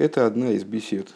[0.00, 1.12] Это одна из бесед,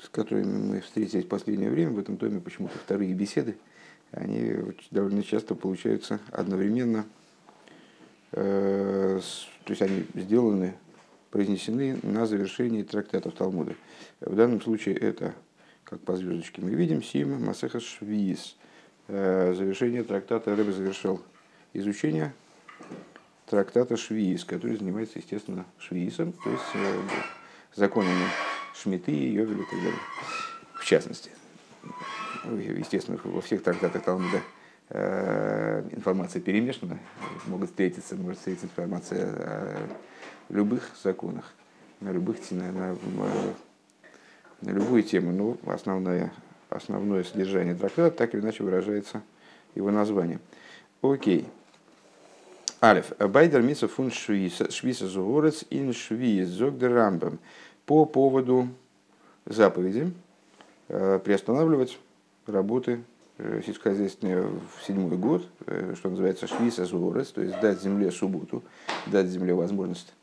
[0.00, 1.90] с которыми мы встретились в последнее время.
[1.90, 3.58] В этом томе почему-то вторые беседы,
[4.10, 4.54] они
[4.90, 7.04] довольно часто получаются одновременно.
[8.32, 9.20] Э,
[9.64, 10.76] то есть они сделаны,
[11.30, 13.74] произнесены на завершении трактатов Талмуда.
[14.20, 15.34] В данном случае это,
[15.84, 18.56] как по звездочке мы видим, Сим Масеха Швиис.
[19.08, 21.20] Э, завершение трактата Рэбе завершил
[21.74, 22.32] изучение
[23.44, 27.02] трактата Швиис, который занимается, естественно, Швиисом, то есть э,
[27.74, 28.26] законами
[28.74, 30.00] Шмиты, Йовеля и так далее.
[30.74, 31.30] В частности,
[32.44, 34.40] естественно, во всех трактатах Талмуда
[34.90, 36.98] э, информация перемешана,
[37.46, 39.88] могут встретиться, может встретиться информация о
[40.48, 41.52] любых законах,
[42.00, 42.96] на любых на, на,
[44.62, 46.32] на любую тему, но основное,
[46.70, 49.22] основное содержание трактата так или иначе выражается
[49.74, 50.40] его названием.
[51.02, 51.48] Окей.
[52.80, 53.12] Алиф.
[53.18, 57.40] Байдер миса фун швиса зуорец ин швиз зогдер рамбам.
[57.86, 58.68] По поводу
[59.46, 60.12] заповеди
[60.86, 61.98] э, приостанавливать
[62.46, 63.02] работы
[63.38, 68.62] э, сельскохозяйственные в седьмой год, э, что называется швиса зуорец, то есть дать земле субботу,
[69.06, 70.14] дать земле возможность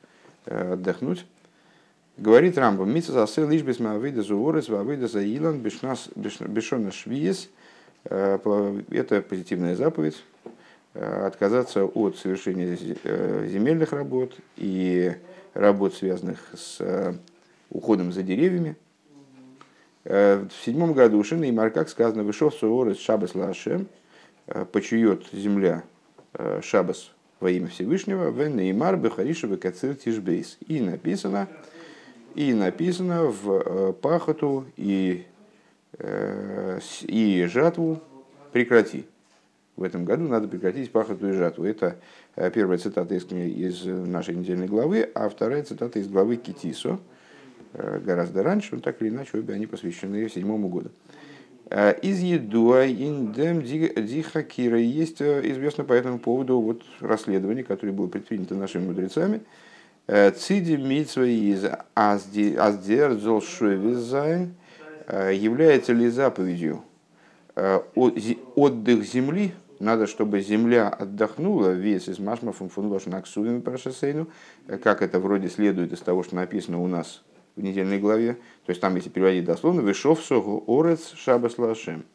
[0.45, 1.25] отдохнуть.
[2.15, 7.49] Говорит Рамбам, митса засыл лишь без мавида зуорец, вавида за илан, бешона швиес.
[8.05, 10.23] Это позитивная заповедь,
[10.95, 15.13] отказаться от совершения э, земельных работ и
[15.53, 17.13] работ, связанных с э,
[17.69, 18.75] уходом за деревьями.
[20.05, 23.87] В седьмом году Шина и Маркак сказано, вышел Суорес Шабас Лашем,
[24.71, 25.83] почует земля
[26.61, 30.59] Шабас во имя Всевышнего, в Неймар Бехаришева Кацир Тишбейс.
[30.67, 31.47] И написано,
[32.35, 35.25] и написано в пахоту и,
[37.01, 37.99] и жатву
[38.51, 39.07] прекрати
[39.75, 41.65] в этом году надо прекратить пахоту и жатву.
[41.65, 41.97] Это
[42.35, 46.99] э, первая цитата из, из нашей недельной главы, а вторая цитата из главы Китисо,
[47.73, 50.91] э, гораздо раньше, но так или иначе обе они посвящены седьмому году.
[51.69, 58.55] Э, из Едуа индем дихакира есть известно по этому поводу вот расследование, которое было предпринято
[58.55, 59.41] нашими мудрецами.
[60.07, 61.65] Циди митсва из
[61.95, 63.13] аздер
[65.09, 66.83] является ли заповедью
[67.55, 74.27] отдых земли надо, чтобы земля отдохнула, весь из машмафом фунлош наксувим прошесейну,
[74.83, 77.23] как это вроде следует из того, что написано у нас
[77.55, 78.33] в недельной главе.
[78.65, 82.05] То есть там, если переводить дословно, вышов согу орец шабас лашем.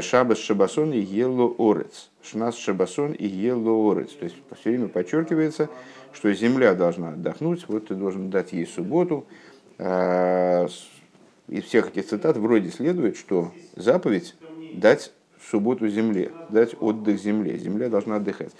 [0.00, 2.10] Шабас шабасон и ело орец.
[2.22, 4.12] Шнас шабасон и ело орец.
[4.12, 5.68] То есть все время подчеркивается,
[6.12, 9.26] что земля должна отдохнуть, вот ты должен дать ей субботу.
[9.78, 10.68] А,
[11.48, 14.34] из всех этих цитат вроде следует, что заповедь
[14.74, 15.12] дать
[15.52, 17.58] субботу земле, дать отдых земле.
[17.58, 18.52] Земля должна отдыхать.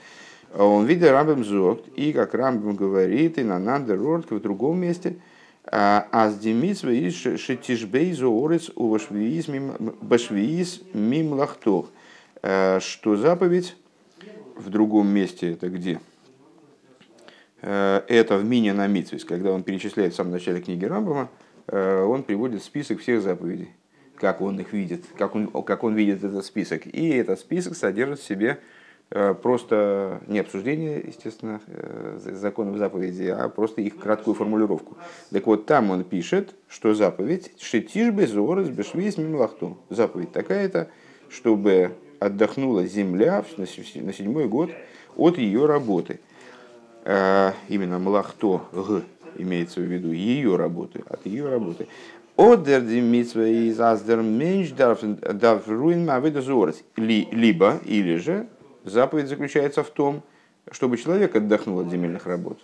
[0.53, 5.17] А он видит Рамбам Зогт, и как Рамбам говорит, и на Нандер в другом месте,
[5.65, 11.89] а с демитсва и шетишбей зоорец у башвиис мим лахтох,
[12.43, 13.77] а, что заповедь
[14.57, 16.01] в другом месте, это где?
[17.63, 21.31] А, это в Мине на Митвис, когда он перечисляет в самом начале книги Рамбама,
[21.69, 23.71] он приводит список всех заповедей
[24.23, 26.87] как он их видит, как он, как он видит этот список.
[26.87, 28.61] И этот список содержит в себе
[29.11, 34.97] э, просто не обсуждение, естественно, э, законов заповеди, а просто их краткую формулировку.
[35.33, 39.77] Так вот, там он пишет, что заповедь «Шетиш безорес бешвис мимлахту».
[39.91, 40.89] Заповедь такая-то,
[41.29, 41.91] чтобы
[42.21, 44.71] отдохнула земля на седьмой год
[45.17, 46.21] от ее работы.
[47.05, 49.03] Э, именно млахто г
[49.37, 51.89] имеется в виду ее работы, от ее работы.
[52.37, 56.11] Одер митсва из аздер меньш дав руин.
[56.97, 58.47] Либо, или же,
[58.85, 60.23] заповедь заключается в том,
[60.71, 62.59] чтобы человек отдохнул от земельных работ.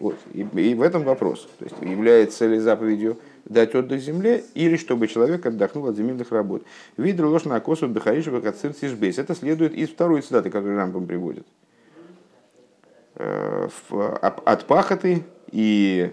[0.00, 0.16] Вот.
[0.32, 1.48] И, и в этом вопрос.
[1.58, 6.62] То есть, является ли заповедью дать отдых земле, или чтобы человек отдохнул от земельных работ.
[6.96, 9.18] Видр ложь на косу бехаришева кацир тишбейс.
[9.18, 11.46] Это следует из второй цитаты, которую Рамбам приводит.
[13.16, 16.10] Э, от пахоты и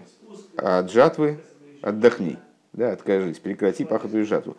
[0.58, 1.40] от жатвы
[1.82, 2.38] отдохни
[2.74, 4.56] да, откажись, прекрати пахоту и жатву.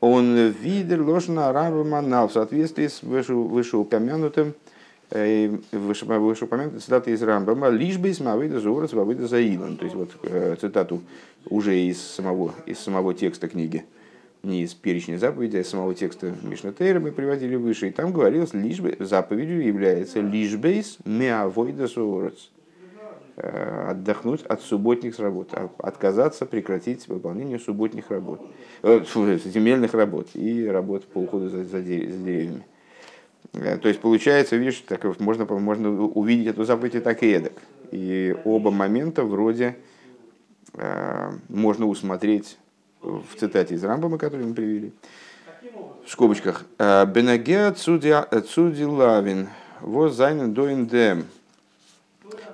[0.00, 4.54] Он видер ложно арабу манал в соответствии с вышеупомянутым
[5.10, 9.76] э, вышеупомянутой цитатой из Рамбама, лишь бы из Мавида Зурас Вавида Заилан.
[9.76, 11.00] То есть вот э, цитату
[11.48, 13.84] уже из самого, из самого текста книги,
[14.42, 17.88] не из перечня заповедей, а из самого текста Мишнатейра мы приводили выше.
[17.88, 22.63] И там говорилось, лишь бы заповедью является лишь бейс меавойда Зурас Э,
[23.36, 28.40] отдохнуть от субботних работ, а отказаться, прекратить выполнение субботних работ,
[28.82, 32.64] э, земельных работ и работ по уходу за, за, деревьями.
[33.54, 37.54] Э, то есть получается, видишь, так можно, можно увидеть эту заповедь и так и эдак.
[37.90, 39.76] И оба момента вроде
[41.48, 42.58] можно усмотреть
[43.00, 44.92] в цитате из Рамбама, которую мы привели.
[46.04, 46.64] В скобочках.
[46.78, 49.48] Бенагеа цуди лавин.
[49.80, 51.24] Воз зайнен доин дем.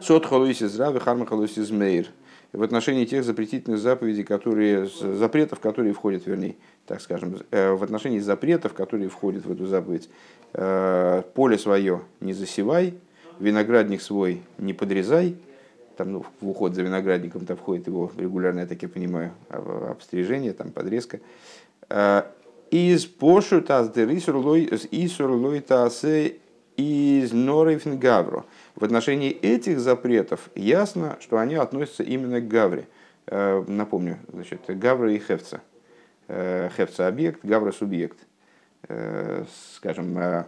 [0.00, 2.06] Сот холуис из рави, харма холуис из мейр.
[2.52, 6.56] В отношении тех запретительных заповедей, которые, запретов, которые входят, вернее,
[6.86, 10.08] так скажем, э, в отношении запретов, которые входят в эту заповедь,
[10.54, 12.94] э, поле свое не засевай,
[13.38, 15.36] виноградник свой не подрезай,
[15.96, 20.52] там, ну, в уход за виноградником там входит его регулярно, я так и понимаю, обстрижение,
[20.52, 21.20] там, подрезка.
[21.88, 22.22] Э,
[22.70, 26.36] из пошу тас дерисурлой тасе
[26.76, 28.44] из норейфн гавро.
[28.74, 32.88] В отношении этих запретов ясно, что они относятся именно к гавре.
[33.26, 35.60] Э, напомню, значит, гавра и хевца.
[36.28, 38.18] Э, хевца объект, гавра субъект.
[38.88, 39.44] Э,
[39.76, 40.46] скажем,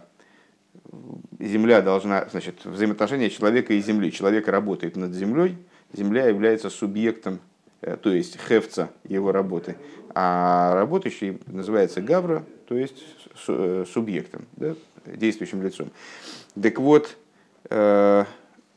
[1.39, 4.11] земля должна, значит, взаимоотношения человека и земли.
[4.11, 5.57] Человек работает над землей,
[5.93, 7.39] земля является субъектом,
[7.81, 9.75] то есть хевца его работы,
[10.15, 13.03] а работающий называется гавра, то есть
[13.93, 14.75] субъектом, да,
[15.05, 15.91] действующим лицом.
[16.59, 17.15] Так вот,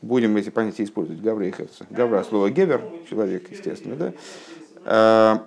[0.01, 1.21] будем эти понятия использовать,
[1.55, 1.85] Хевца.
[1.89, 4.13] Гавра, слово гевер, человек, естественно, да.
[4.85, 5.37] Э,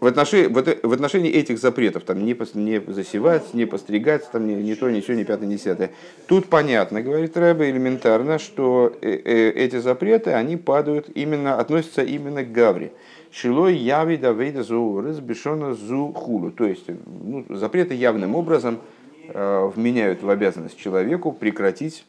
[0.00, 4.74] в отношении, в отношении этих запретов, там, не, не засевать, не постригать, там, не, не
[4.74, 5.92] то, ни все, ни пятое, ни десятое.
[6.26, 9.08] Тут понятно, говорит Рэбе, элементарно, что э,
[9.54, 12.92] эти запреты, они падают именно, относятся именно к Гавре.
[13.30, 16.50] Шилой яви давейда зу разбешона зу хулу.
[16.50, 18.78] То есть ну, запреты явным образом Э,
[19.28, 22.04] вменяют в обязанность человеку прекратить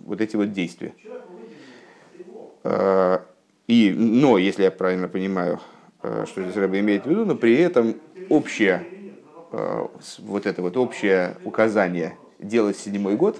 [0.00, 0.94] вот эти вот действия.
[2.64, 3.18] Э,
[3.66, 5.60] и, но, если я правильно понимаю,
[6.02, 7.94] э, что здесь Рэба имеет в виду, но при этом
[8.28, 8.84] общее,
[10.18, 13.38] вот это вот общее указание делать седьмой год,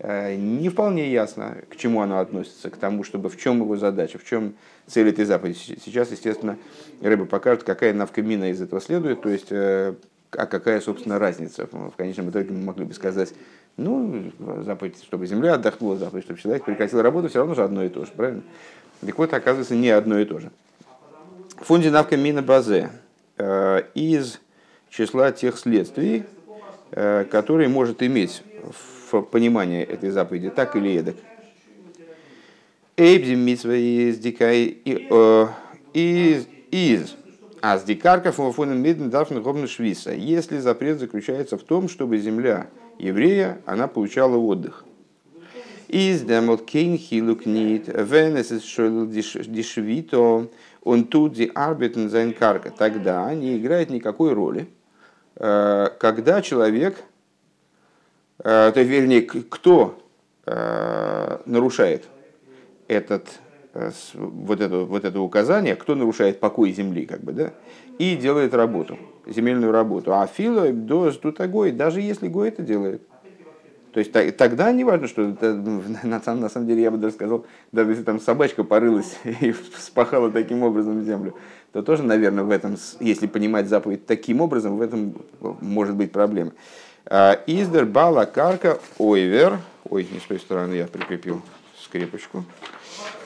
[0.00, 4.24] не вполне ясно, к чему оно относится, к тому, чтобы в чем его задача, в
[4.24, 4.54] чем
[4.88, 5.78] цель этой заповеди.
[5.84, 6.58] Сейчас, естественно,
[7.00, 9.52] Рэба покажет, какая навкамина из этого следует, то есть
[10.36, 11.66] а какая, собственно, разница?
[11.70, 13.34] В конечном итоге мы могли бы сказать,
[13.76, 14.32] ну,
[14.64, 18.04] заповедь, чтобы земля отдохнула, заповедь, чтобы человек прекратил работу, все равно же одно и то
[18.04, 18.42] же, правильно?
[19.00, 20.50] Так вот, оказывается, не одно и то же.
[21.58, 22.90] Фунди навка мина базе
[23.38, 24.40] э, из
[24.90, 26.24] числа тех следствий,
[26.90, 28.42] э, которые может иметь
[29.10, 31.16] в понимании этой заповеди так или эдак.
[32.96, 35.46] Эйбзим митсва из дикай э,
[35.92, 37.14] из из
[37.66, 40.12] а с дикарков фоном меден дарфн гобна швиса.
[40.12, 42.66] Если запрет заключается в том, чтобы земля
[42.98, 44.84] еврея, она получала отдых.
[45.88, 50.50] Из демот кейн хилук нит, вен es шойл дишвито,
[50.82, 52.70] он тут ди арбитен зайн карка.
[52.70, 54.68] Тогда не играет никакой роли,
[55.36, 57.02] э, когда человек,
[58.40, 59.98] э, то вернее, кто
[60.44, 62.04] э, нарушает
[62.88, 63.26] этот
[64.14, 67.52] вот это, вот это указание, кто нарушает покой земли, как бы, да,
[67.98, 70.14] и делает работу, земельную работу.
[70.14, 73.02] А фила до тутагой, даже если гой это делает.
[73.92, 75.54] То есть тогда не важно, что это,
[76.02, 80.30] на, на самом деле я бы даже сказал, даже если там собачка порылась и спахала
[80.30, 81.34] таким образом землю,
[81.72, 85.14] то тоже, наверное, в этом, если понимать заповедь таким образом, в этом
[85.60, 86.52] может быть проблема.
[87.06, 91.42] А, Издер бала карка ойвер, ой, не с той стороны я прикрепил
[91.80, 92.44] скрепочку.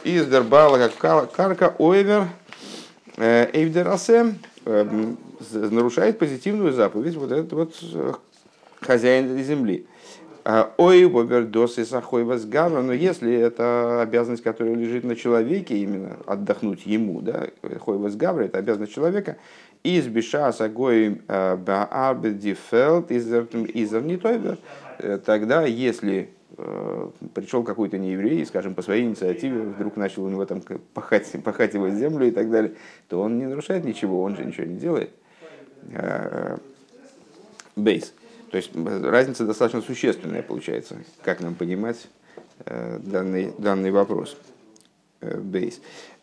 [0.09, 2.29] Из дербала карка ойвер
[3.19, 5.13] э, эйвдерасе э,
[5.53, 8.15] нарушает позитивную заповедь вот этот вот э,
[8.81, 9.87] хозяин земли.
[10.47, 16.17] А, ой, бобер досы сахой гавра, но если это обязанность, которая лежит на человеке, именно
[16.25, 17.49] отдохнуть ему, да,
[17.79, 19.37] хой гавра, это обязанность человека,
[19.83, 24.17] из биша сагой баарбедифелд изер не
[25.27, 26.31] тогда, если
[27.35, 30.61] пришел какой-то нееврей, скажем, по своей инициативе, вдруг начал у него там
[30.93, 32.75] пахать, пахать его землю и так далее,
[33.09, 35.11] то он не нарушает ничего, он же ничего не делает.
[35.93, 36.57] Э,
[37.77, 38.13] бейс.
[38.51, 42.09] То есть разница достаточно существенная получается, как нам понимать
[42.65, 44.37] э, данный, данный вопрос.
[45.21, 45.81] Бейс.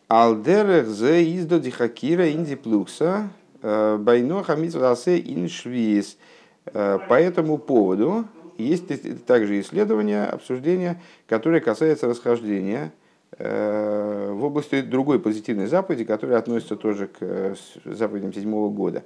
[0.08, 3.28] Алдерех зе издо дихакира инди плукса
[3.62, 6.16] байно хамит иншвиз.
[6.64, 8.26] По этому поводу
[8.58, 12.92] есть также исследования, обсуждения, которые касаются расхождения
[13.38, 19.02] э, в области другой позитивной заповеди, которая относится тоже к э, заповедям седьмого года.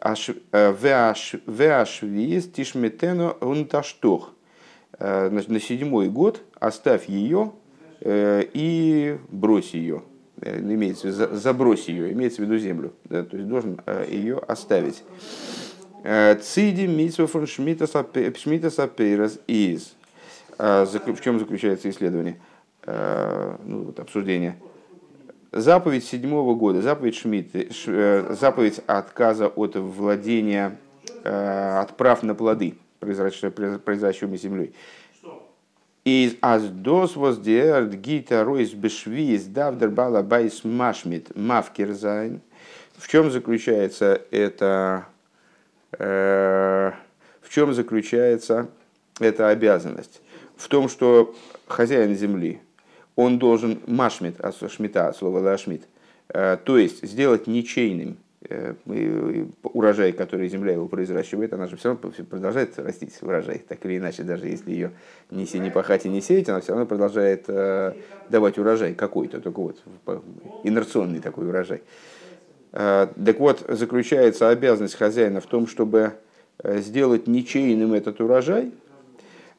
[0.00, 0.74] Э,
[1.46, 4.32] Веашвиз тишметено унташтох.
[4.98, 7.52] На седьмой год оставь ее
[8.04, 10.02] и брось ее.
[10.42, 12.92] Имеется, в виду забрось ее, имеется в виду землю.
[13.04, 15.04] Да, то есть должен ее оставить.
[16.02, 19.94] Циди митсва фон шмита сапейрас из.
[20.58, 22.38] В чем заключается исследование?
[22.86, 24.56] Ну, вот обсуждение.
[25.52, 27.68] заповедь седьмого года, заповедь Шмидты,
[28.34, 30.78] заповедь отказа от владения,
[31.24, 34.74] от прав на плоды, произращенными землей.
[36.04, 41.88] איז אז דאס וואס די ערד גיט ארויס בשביעית דארף דער בעל הבית משמיט מפקיר
[41.88, 42.40] זיין.
[42.96, 45.17] В чем заключается это, э,
[45.92, 48.68] в чем заключается
[49.20, 50.20] эта обязанность?
[50.56, 51.34] В том, что
[51.66, 52.60] хозяин земли,
[53.16, 55.84] он должен משמיט, а шмита, слово לשמיט,
[56.28, 58.18] э, то есть сделать ничейным
[58.50, 58.74] Э,
[59.64, 64.22] урожай, который земля его произращивает, она же все равно продолжает растить урожай, так или иначе,
[64.22, 64.92] даже если ее
[65.32, 67.94] не, не пахать и не сеять, она все равно продолжает э,
[68.30, 69.82] давать урожай какой-то, только вот
[70.62, 71.82] инерционный такой урожай.
[72.72, 76.14] Э, так вот, заключается обязанность хозяина в том, чтобы
[76.62, 78.72] сделать ничейным этот урожай,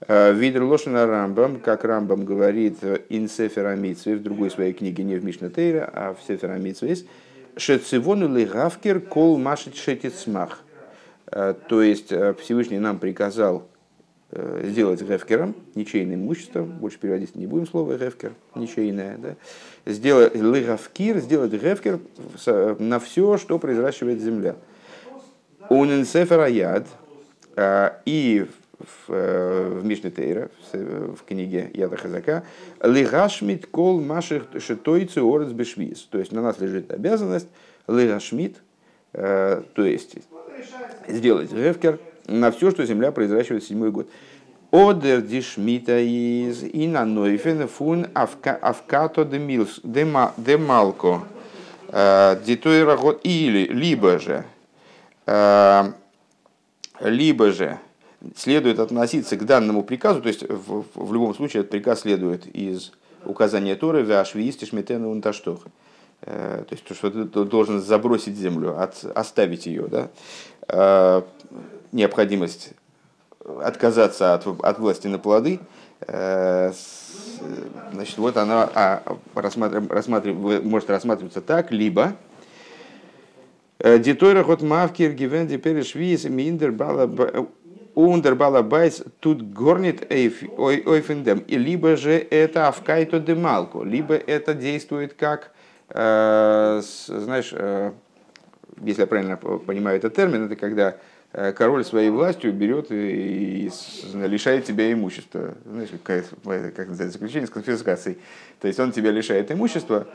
[0.07, 2.77] Видер Лошина Рамбам, как Рамбам говорит,
[3.09, 7.05] инсефера в другой своей книге, не в Мишнатейре, а в Сефера Митсвейс,
[7.57, 10.59] Шецивону лигавкер кол машет шетицмах.
[11.31, 13.78] Э, то есть э, Всевышний нам приказал э,
[14.31, 19.35] сделать гефкером, ничейным имуществом, больше переводить не будем слово гефкер, ничейное, да?
[19.85, 21.99] сделать лигавкир, сделать гефкер
[22.79, 24.55] на все, что произращивает земля.
[25.69, 26.87] Уненсефер аяд,
[28.05, 28.47] и
[28.79, 32.43] в, в Мишне Тейра, в, в книге Яда Хазака,
[32.81, 36.03] Лигашмит кол маших шитойцы орец бешвиз.
[36.03, 37.47] То есть на нас лежит обязанность
[37.87, 38.57] Лигашмит,
[39.13, 40.15] э, то есть
[41.07, 44.07] сделать ревкер на все, что земля произращивает седьмой год.
[44.71, 51.23] Одер дишмита из и на нойфен фун авкато демалко.
[51.87, 54.45] Э, Дитойра год или либо же
[55.25, 55.91] э,
[56.99, 57.79] либо же
[58.35, 62.91] следует относиться к данному приказу, то есть в, в любом случае этот приказ следует из
[63.25, 65.61] указания Торы «Вяшвиисти шметена унташтох».
[66.21, 69.87] Э, то есть, то, что ты должен забросить землю, от, оставить ее.
[69.87, 71.23] Да?
[71.91, 72.71] Э, необходимость
[73.61, 75.59] отказаться от, от власти на плоды,
[76.01, 76.71] э,
[77.93, 82.15] значит, вот она а, рассматрив, рассматрив, может рассматриваться так, либо
[83.79, 87.07] Дитойра хот мавкир гивен перешвиес миндер бала
[87.95, 91.43] Ундербала байс тут горнит ойфендем.
[91.47, 95.51] Либо же это אפקעתא דמלכא, либо это действует как,
[95.89, 97.91] э, знаешь, э,
[98.81, 100.95] если я правильно понимаю этот термин, это когда э,
[101.31, 103.69] король своей властью берет и,
[104.13, 105.55] лишает тебя имущества.
[105.65, 106.25] Знаешь, как,
[106.75, 108.17] как называется, заключение с конфискацией.
[108.59, 110.07] То есть он тебя лишает имущества,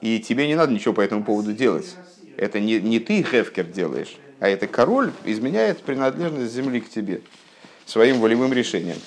[0.00, 1.96] и тебе не надо ничего по этому поводу делать.
[2.36, 7.20] Это не, не ты, Хефкер, делаешь, а это король изменяет принадлежность земли к тебе
[7.86, 8.98] своим волевым решением.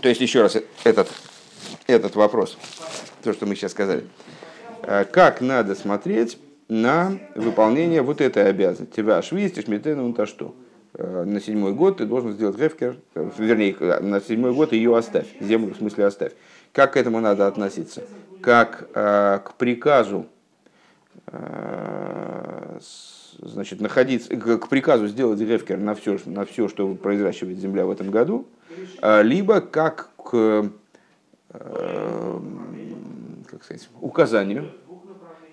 [0.00, 1.10] То есть, еще раз, этот,
[1.86, 2.56] этот вопрос,
[3.22, 4.04] то, что мы сейчас сказали.
[4.82, 8.96] А как надо смотреть на выполнение вот этой обязанности?
[8.96, 10.54] Тебя швистишь, метену, то что?
[10.94, 15.74] А, на седьмой год ты должен сделать рефкер, вернее, на седьмой год ее оставь, землю
[15.74, 16.32] в смысле оставь.
[16.72, 18.02] Как к этому надо относиться?
[18.40, 20.26] Как э, к приказу
[21.26, 22.78] э,
[23.38, 28.10] значит, находиться, к приказу сделать рефкер на все, на все, что произращивает земля в этом
[28.10, 28.46] году,
[29.02, 30.70] э, либо как к
[31.52, 32.40] э,
[33.50, 34.70] как сказать, указанию,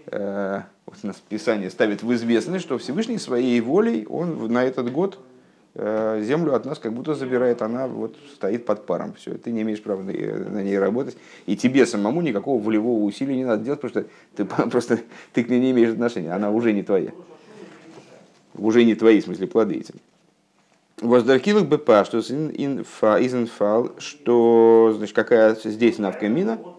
[0.07, 4.91] э, вот у нас Писание ставит в известность, что Всевышний своей волей он на этот
[4.91, 5.19] год
[5.79, 9.61] Э, землю от нас как будто забирает, она вот стоит под паром, все, ты не
[9.61, 13.91] имеешь права на ней работать, и тебе самому никакого волевого усилия не надо делать, потому
[13.91, 15.01] что ты просто
[15.33, 17.11] ты к ней не имеешь отношения, она уже не твоя,
[18.55, 19.93] уже не твои, в смысле, плоды эти.
[20.99, 26.76] Воздаркилах БП, что из инфал, что значит, какая здесь навкамина, э,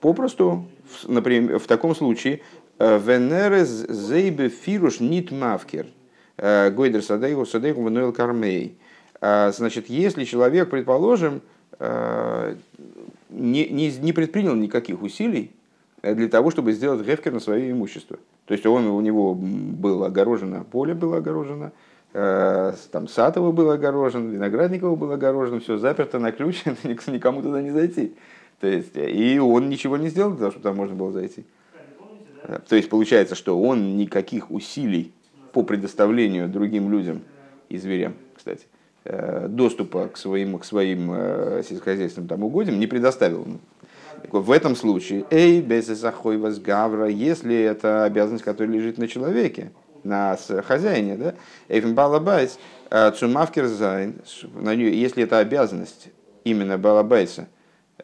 [0.00, 0.66] попросту,
[1.06, 2.40] например, в таком случае,
[2.78, 5.86] э, Венерес зейбе фируш нит мавкер–
[6.38, 8.78] Э, Гойдер Садейгу Садейгу Мануэл Кармей.
[9.18, 11.40] Значит, если человек, предположим,
[11.78, 12.54] э,
[13.30, 15.52] не, не, не предпринял никаких усилий
[16.02, 18.18] для того, чтобы сделать гефкер на свое имущество.
[18.44, 21.72] То есть он, у него было огорожено, поле было огорожено,
[22.12, 27.40] э, там сад его был огорожен, виноградник его был огорожен, все заперто на ключ, никому
[27.40, 28.14] туда не зайти.
[28.60, 31.44] То есть, и он ничего не сделал для того, чтобы там можно было зайти.
[32.68, 35.12] То есть получается, что он никаких усилий
[35.52, 37.22] по предоставлению другим людям
[37.68, 38.66] и зверям, кстати,
[39.04, 43.46] э, доступа к своим, к своим э, сельскохозяйственным там, угодьям не предоставил.
[44.30, 49.72] В этом случае, א חובת גברא, если это обязанность, которая лежит на человеке,
[50.04, 51.34] на хозяине, да,
[51.68, 52.58] אויפן בעל הבית,
[52.90, 54.20] צו מפקיר זיין,
[54.54, 56.08] если это обязанность
[56.44, 57.48] именно Балабайса,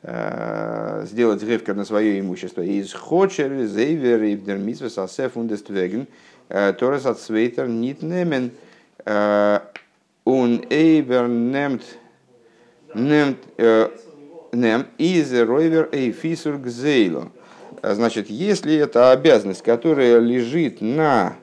[0.02, 2.62] сделать грефкер на свое имущество.
[2.62, 6.06] Из Хочер, Зейвер, и Ибдермитсва, Сасеф, Ундествеген,
[6.48, 8.50] Торес от Свейтер, Нит Немен,
[9.04, 11.82] Он Эйвер Немт,
[12.94, 13.38] Немт,
[14.52, 17.30] Нем, Из Ройвер Эйфисур Гзейло.
[17.82, 21.36] Значит, если это обязанность, которая лежит на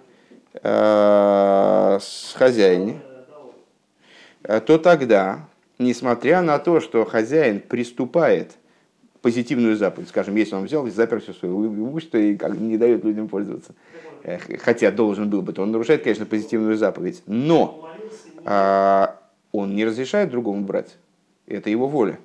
[0.53, 1.99] э,
[2.35, 3.01] хозяине,
[4.43, 5.47] то тогда
[5.79, 8.57] несмотря на то, что хозяин приступает
[9.21, 13.03] позитивную заповедь, скажем, если он взял и запер все свое имущество и как не дает
[13.03, 13.73] людям пользоваться,
[14.59, 17.89] хотя должен был бы, то он нарушает, конечно, позитивную заповедь, но
[18.45, 19.19] а,
[19.51, 20.97] он не разрешает другому брать,
[21.47, 22.19] это его воля.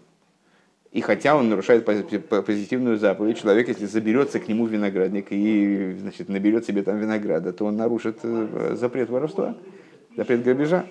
[0.93, 6.29] И хотя он нарушает позитивную заповедь, человек, если заберется к нему в виноградник и значит,
[6.29, 9.57] наберет себе там винограда, то он нарушит э, запрет воровства,
[10.17, 10.87] запрет грабежа.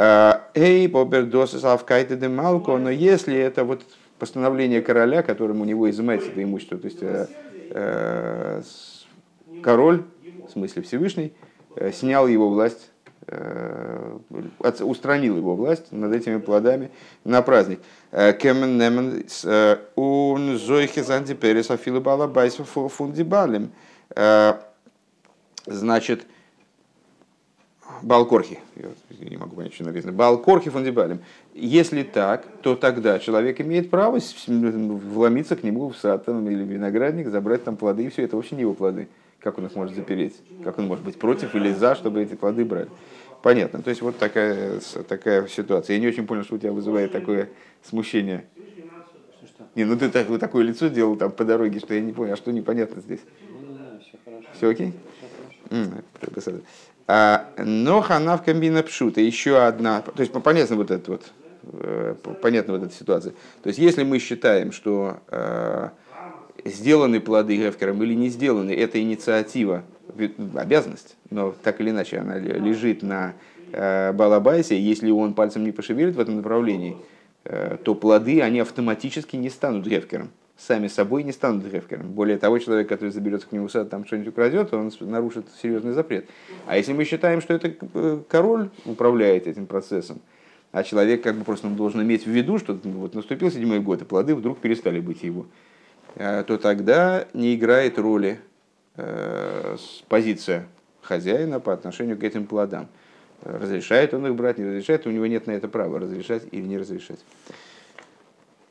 [0.00, 3.82] Эй, побердосис авкайте де малко, но если это вот
[4.20, 7.26] постановление короля, которым у него изымается это имущество, то есть э,
[7.70, 8.62] э,
[9.60, 10.04] король,
[10.46, 11.32] в смысле Всевышний,
[11.74, 12.90] э, снял его власть,
[13.26, 14.18] э,
[14.80, 16.92] устранил его власть над этими плодами
[17.24, 17.80] на праздник.
[18.12, 19.24] Э, Кемен немен
[19.96, 22.00] он э, зойхи занди перес афилу
[22.64, 23.72] фундибалем.
[25.66, 26.24] Значит,
[28.02, 31.20] Балкорхи, я не могу понять, что написано, Балкорхи фундибалем.
[31.54, 37.28] Если так, то тогда человек имеет право вломиться к нему в сад там, или виноградник,
[37.28, 39.08] забрать там плоды, и все, это вообще не его плоды.
[39.40, 40.36] Как он их может запереть?
[40.64, 42.88] Как он может быть против или за, чтобы эти плоды брать?
[43.42, 43.82] Понятно.
[43.82, 45.94] То есть вот такая, такая ситуация.
[45.94, 47.48] Я не очень понял, что у тебя вызывает такое
[47.82, 48.46] смущение.
[49.74, 52.32] Не, ну ты так, вот такое лицо делал там по дороге, что я не понял,
[52.32, 53.20] а что непонятно здесь?
[54.54, 54.92] Все окей?
[55.70, 56.64] Все окей?
[57.10, 61.22] А, но ханав комбина пшута, еще одна, то есть понятно вот это вот,
[61.72, 63.32] э, понятна вот эта ситуация.
[63.62, 65.88] То есть если мы считаем, что э,
[66.66, 69.84] сделаны плоды Гефкером или не сделаны, это инициатива,
[70.54, 73.32] обязанность, но так или иначе она лежит на
[73.72, 76.98] э, Балабайсе, если он пальцем не пошевелит в этом направлении,
[77.84, 82.10] то плоды, они автоматически не станут Гефкером сами собой не станут древкером.
[82.10, 86.28] Более того, человек, который заберется к нему сад, там что-нибудь украдет, он нарушит серьезный запрет.
[86.66, 90.20] А если мы считаем, что это э, король управляет этим процессом,
[90.72, 94.04] а человек как бы просто должен иметь в виду, что вот наступил седьмой год, и
[94.04, 95.46] плоды вдруг перестали быть его,
[96.16, 98.40] э, то тогда не играет роли
[98.96, 99.76] э,
[100.08, 100.66] позиция
[101.02, 102.88] хозяина по отношению к этим плодам.
[103.42, 106.78] Разрешает он их брать, не разрешает, у него нет на это права разрешать или не
[106.78, 107.20] разрешать.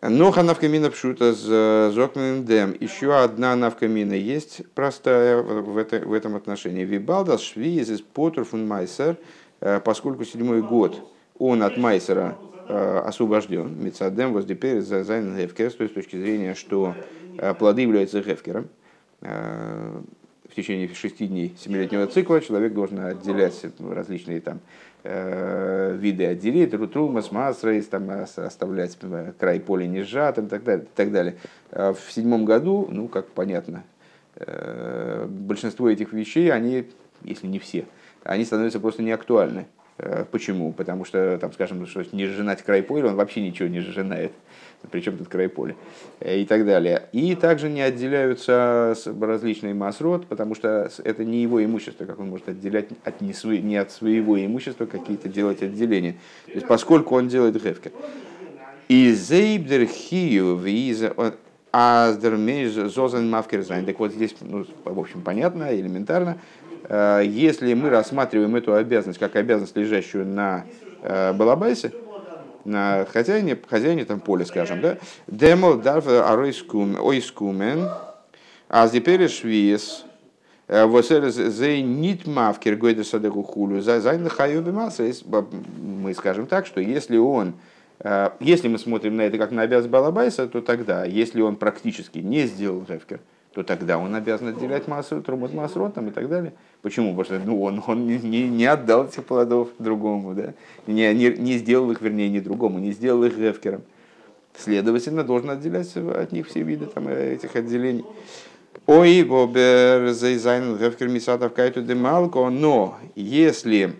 [0.01, 2.75] נאך א נפקא מינה פשוטה ס'איז אויך אין דעם.
[2.79, 6.85] Еще одна נפקא מינה есть простая в, это, в этом отношении.
[6.85, 9.17] וויבאלד אז שביעית איז פטור פון מעשר,
[9.59, 10.99] э, поскольку седьмой год
[11.39, 12.37] он от майсера
[12.69, 13.75] э, освобожден.
[13.83, 16.93] מצד דעם וואס די פירות זיינען הפקר, с той точки зрения, что
[17.39, 18.69] э, плоды являются гефкером.
[19.19, 24.59] В течение шести дней семилетнего цикла человек должен отделять различные там
[25.03, 30.85] виды отделить, рутрумас, масрейс, там, оставлять э, край поля не сжатым и так далее.
[30.95, 31.35] Так далее.
[31.71, 33.83] В седьмом году, ну, как понятно,
[34.35, 36.87] э, большинство этих вещей, они,
[37.23, 37.85] если не все,
[38.23, 39.67] они становятся просто неактуальны.
[40.31, 40.73] Почему?
[40.73, 44.31] Потому что, там, скажем, что не сжинать край поля, он вообще ничего не сжинает
[44.91, 45.75] причем тут край поля,
[46.19, 47.09] э, и так далее.
[47.11, 52.49] И также не отделяются различные масрот, потому что это не его имущество, как он может
[52.49, 56.15] отделять от не, свои, не от своего имущества какие-то делать отделения.
[56.45, 57.91] То есть поскольку он делает гефкер.
[58.87, 60.55] И зейбдер хию
[61.71, 63.85] аздермейз зозен мавкерзайн.
[63.85, 66.37] Так вот здесь, ну, в общем, понятно, элементарно.
[66.89, 70.65] Э, если мы рассматриваем эту обязанность как обязанность, лежащую на
[71.01, 71.91] э, Балабайсе,
[72.67, 77.89] на хозяине, хозяине там поля, скажем, да, демо дарф ойскумен,
[78.69, 80.05] а теперь швиес,
[80.67, 87.53] э, нит мавкер гойда садегу хулю, зайн хаю Мы скажем так, что если он
[87.99, 92.19] э, если мы смотрим на это как на обязанность Балабайса, то тогда, если он практически
[92.19, 93.21] не сделал הפקר,
[93.53, 96.53] то тогда он обязан отделять массу, תרומות מעשרות там, и так далее.
[96.81, 97.15] Почему?
[97.15, 100.53] Потому что ну, он, он не, не отдал этих плодов другому, да?
[100.85, 103.81] не, не, не сделал их, вернее, не другому, не сделал их гефкером.
[104.57, 108.05] Следовательно, должен отделять от них все виды там, этих отделений.
[108.85, 113.93] אויב אבער זיי זיינען הפקר מצד אפקעתא דמלכא, но если,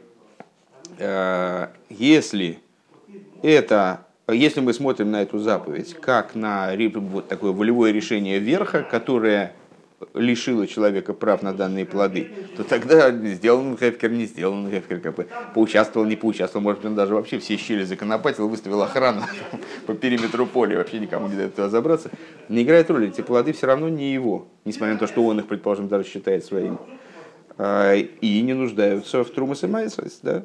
[0.98, 2.60] э, если
[3.44, 9.54] это если мы смотрим на эту заповедь как на вот такое волевое решение верха, которое
[10.14, 15.28] лишила человека прав на данные плоды, то тогда сделан хефкер, не сделан хефкер, как бы
[15.56, 19.24] поучаствовал, не поучаствовал, может быть, он даже вообще все щели законопатил, выставил охрану
[19.88, 22.12] по периметру поля, вообще никому не дает туда забраться.
[22.48, 25.48] Не играет роли, эти плоды все равно не его, несмотря на то, что он их,
[25.48, 26.80] предположим, даже считает своим.
[27.58, 29.68] А, и не нуждаются в трумас и
[30.22, 30.44] да?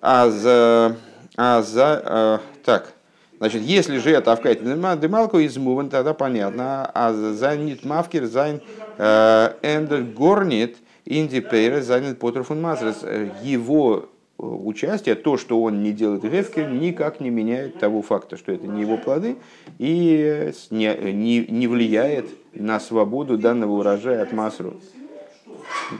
[0.00, 0.96] А за...
[1.36, 2.94] А за а, так,
[3.38, 6.90] Значит, если же это авкайт демалку из муван, тогда понятно.
[6.94, 8.60] А за нит мавкер зайн
[8.98, 13.04] э, эндер горнит инди пейра зайн потров мазрес.
[13.42, 18.66] Его участие, то, что он не делает грефкер, никак не меняет того факта, что это
[18.66, 19.36] не его плоды,
[19.78, 24.74] и не, не, не влияет на свободу данного урожая от масру.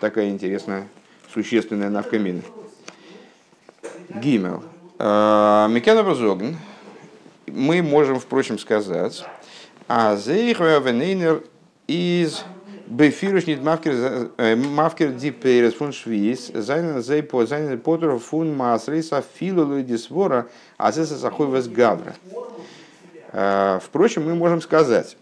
[0.01, 0.89] Такая интересная,
[1.33, 2.43] существенная навкамина.
[4.09, 4.63] Гимел.
[4.99, 6.57] Э, Микена Базогн
[7.47, 9.25] мы можем, впрочем, сказать,
[9.89, 11.43] а зейхвенейнер
[11.87, 12.45] из
[12.87, 19.67] Бефирус нит мавкер э, диперес фун швиз, зайнен зей по зайнен потер фун масрейса филу
[19.67, 22.15] луидисвора, а здесь захой вас гавра.
[23.33, 25.17] Э, впрочем, мы можем сказать,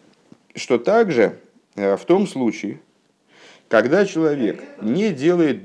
[0.57, 1.39] что также
[1.77, 2.81] э, в том случае,
[3.69, 5.63] когда человек не делает,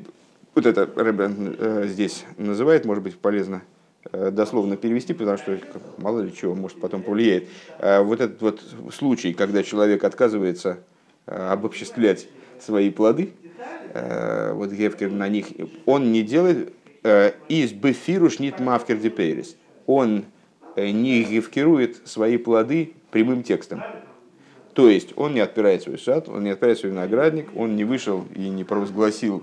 [0.53, 3.76] вот это Рэббен здесь называет, может быть, полезно Э,
[4.11, 5.59] дословно перевести, потому что
[5.97, 7.47] мало ли чего может потом повлияет.
[7.79, 8.61] Э, вот этот вот
[8.93, 10.79] случай, когда человек отказывается
[11.25, 12.27] э, обобществлять
[12.59, 13.33] свои плоды,
[13.93, 15.47] вот Гевкер на них,
[15.85, 16.73] он не делает
[17.47, 19.55] из бефируш нит мавкер диперис.
[19.85, 20.25] Он
[20.75, 23.81] не гевкирует свои плоды прямым текстом.
[24.73, 28.25] То есть он не отпирает свой сад, он не отпирает свой виноградник, он не вышел
[28.35, 29.41] и не провозгласил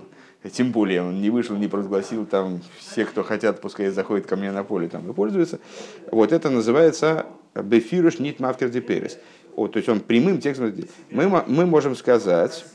[0.49, 4.51] тем более он не вышел, не провозгласил там все, кто хотят, пускай заходят ко мне
[4.51, 5.59] на поле там и пользуются.
[6.11, 9.17] Вот это называется бефируш нит мавкер деперес.
[9.55, 10.73] Вот, то есть он прямым текстом.
[11.09, 12.65] Мы, мы можем сказать,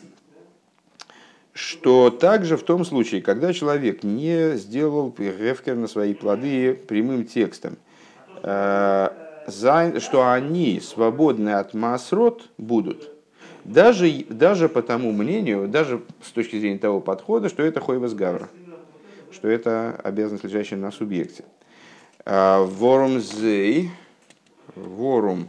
[1.52, 7.76] что также в том случае, когда человек не сделал рефкер на свои плоды прямым текстом,
[8.42, 9.08] э,
[9.98, 13.10] что они свободны от масрот будут–
[13.64, 18.48] даже, даже по тому мнению, даже с точки зрения того подхода, что это хойвас гавра,
[19.30, 21.44] что это обязанность, лежащая на субъекте.
[22.24, 23.90] А, ворум зей,
[24.74, 25.48] ворум,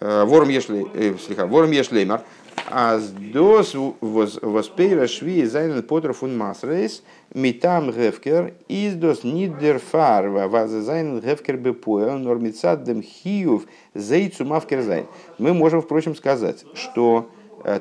[0.00, 2.24] а, ешли, э, слегка, ворум ешлеймар,
[2.70, 2.98] а
[3.32, 7.02] дос воспейра шви зайнен потер фун масрейс,
[7.34, 13.66] מטעם הפקר, איז דאס נישט דערפאר, וואס זיי זיינען הפקר בפועל, נאר מצד דעם חיוב,
[13.94, 15.06] זיי צו מפקיר זיין.
[15.38, 17.30] Мы можем, впрочем, сказать, что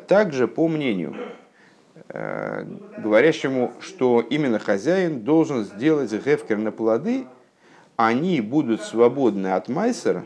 [0.07, 1.15] также по мнению
[2.10, 7.25] говорящему, что именно хозяин должен сделать הפקר на плоды,
[7.95, 10.25] они будут свободны от майсера,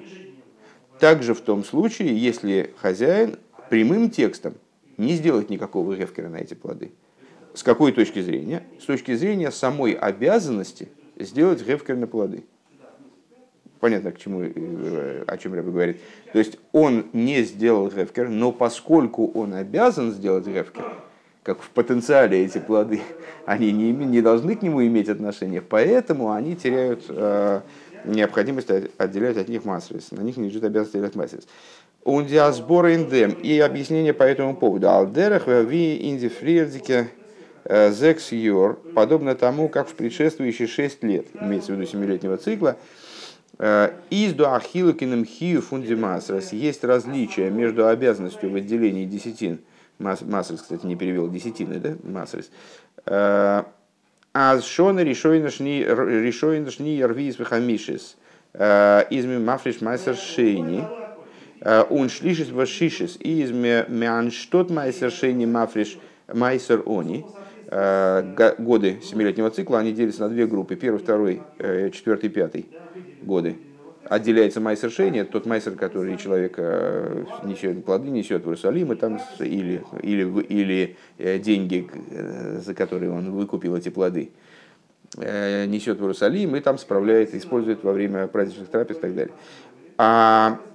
[0.99, 3.37] также в том случае, если хозяин
[3.69, 4.55] прямым текстом
[4.97, 6.91] не сделать никакого гефкера на эти плоды.
[7.53, 8.63] С какой точки зрения?
[8.81, 12.43] С точки зрения самой обязанности сделать гефкер на плоды.
[13.79, 15.97] Понятно, к чему, э, о чем Рэбе говорит.
[16.33, 20.83] То есть он не сделал гефкер, но поскольку он обязан сделать гефкер,
[21.43, 23.01] как в потенциале эти плоды,
[23.45, 27.61] они не, не должны к нему иметь отношения, поэтому они теряют э,
[28.05, 30.11] необходимость отделять от них массовость.
[30.11, 31.47] На них не лежит обязанность отделять массовость.
[32.05, 33.31] Он диасбора индем.
[33.31, 34.89] И объяснение по этому поводу.
[34.89, 37.09] Алдерах ви инди фриердике
[37.65, 42.77] э, зекс юр, подобно тому, как в предшествующие шесть лет, имеется в виду семилетнего цикла,
[43.57, 49.61] э, из до ахилокиным хию фундимасрас есть различие между обязанностью в отделении десятин,
[49.97, 52.51] Масрис, кстати, не перевел десятины, да, Масрис,
[53.07, 53.63] э,
[54.33, 58.17] а шона решойнашни ярвиис вихамишис,
[58.53, 60.83] изми мафриш майсер шейни,
[61.65, 65.97] он шлишис вашишис и из меанштот майсер шейни мафриш
[66.31, 67.25] майсер они.
[67.67, 70.75] Годы семилетнего цикла, они делятся на две группы.
[70.75, 72.67] Первый, второй, э, четвертый, пятый
[73.23, 73.57] годы.
[74.03, 79.19] Отделяется майсер шейни, тот майсер, который человек э, несет, плоды несет в Иерусалим, и там,
[79.39, 81.89] или, или, или э, деньги,
[82.63, 84.29] за которые он выкупил эти плоды,
[85.17, 89.33] несет в Иерусалим и там справляет, использует во время праздничных трапез и так далее.
[89.97, 90.59] А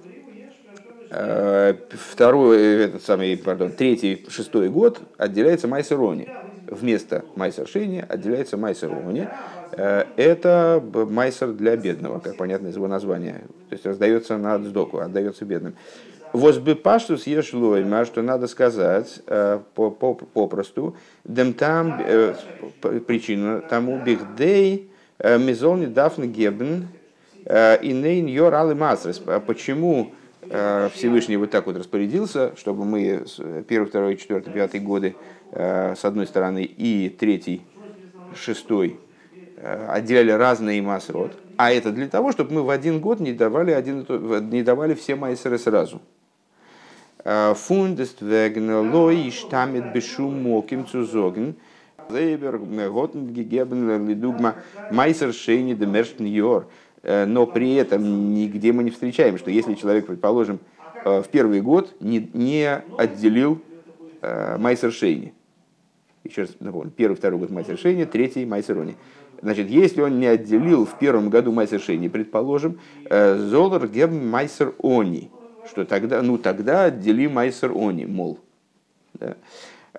[1.11, 6.29] второй, этот самый, пардон, третий, шестой год отделяется Майсерони.
[6.67, 9.27] Вместо Майсершини отделяется Майсерони.
[9.73, 13.41] Э, это Майсер для бедного, как понятно из его названия.
[13.69, 15.75] То есть раздается на сдоку, отдается бедным.
[16.31, 20.95] Возбепаштус ешлойма, что надо сказать э, попросту,
[21.25, 22.01] дем там
[23.05, 26.87] причина тому бихдей мизолни дафн гебн
[27.45, 28.77] и нейн йор алы
[29.45, 30.20] Почему э,
[30.93, 33.23] Всевышний вот так вот распорядился, чтобы мы
[33.67, 35.15] первый, второй, четвертый, пятый годы
[35.51, 37.61] э, с одной стороны и третий,
[38.35, 38.99] шестой
[39.87, 44.05] отделяли разные масрот, а это для того, чтобы мы в один год не давали, один,
[44.49, 46.01] не давали все майсеры сразу.
[47.23, 51.55] Фундест веген лой штамет бешум моким цузоген–
[52.11, 54.55] Зейбер, Готен, Гегебен, Лидугма,
[54.91, 56.67] Майсер, Шейни, Демерштен, Йор.
[57.03, 60.59] Но при этом нигде мы не встречаем, что если человек, предположим,
[61.03, 63.59] в первый год не, не отделил
[64.21, 65.33] Майсер Шейни,
[66.23, 68.95] еще раз напомню, первый, второй год Майсер Шейни, третий Майсер Они.
[69.41, 75.31] Значит, если он не отделил в первом году Майсер Шейни, предположим, Золар Геб Майсер Они,
[75.67, 78.37] что тогда, ну тогда отдели Майсер Они, мол.
[79.15, 79.35] Да.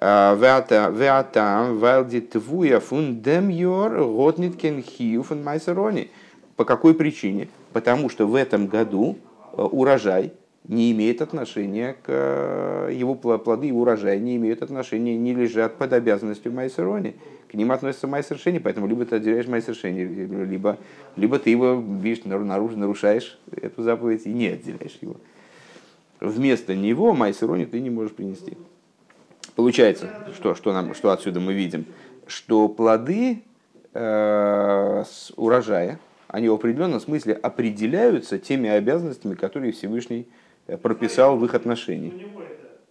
[0.01, 6.11] Веатам, вайлди твуя фун дем йор, готнит кен хию фун майсерони.
[6.57, 7.49] По какой причине?
[7.73, 9.19] Потому что в этом году
[9.53, 10.33] э, урожай
[10.69, 15.93] не имеет отношения к э, его плоды и урожай не имеют отношения, не лежат под
[15.93, 17.17] обязанностью майсерони.
[17.51, 20.03] К ним относится майсершени, поэтому либо ты отделяешь майсершени,
[20.45, 20.79] либо,
[21.17, 25.17] либо ты его, видишь, наружу нарушаешь эту заповедь и не отделяешь его.
[26.21, 28.57] Вместо него майсерони ты не можешь принести.
[29.57, 31.85] Получается, что, что, нам, что отсюда мы видим,
[32.27, 33.43] что плоды
[33.93, 35.99] э, с урожая,
[36.33, 40.27] они в определенном смысле определяются теми обязанностями, которые Всевышний
[40.67, 42.27] э, прописал в их отношении.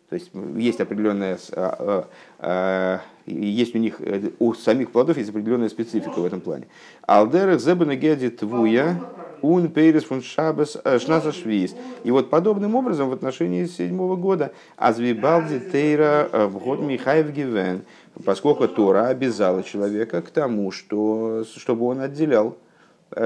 [0.09, 5.69] То есть есть определенная, а, а, есть у них, э, у самих плодов есть определенная
[5.69, 6.67] специфика в этом плане.
[7.07, 9.01] Алдерах зебенегеди твуя
[9.41, 11.75] ун пейрис фун шабас э, шнаса швиз.
[12.03, 17.85] И вот подобным образом в отношении седьмого года азвибалди тейра в год Михаев Гивен,
[18.23, 22.55] поскольку Тора обязала человека к тому, что, чтобы он отделял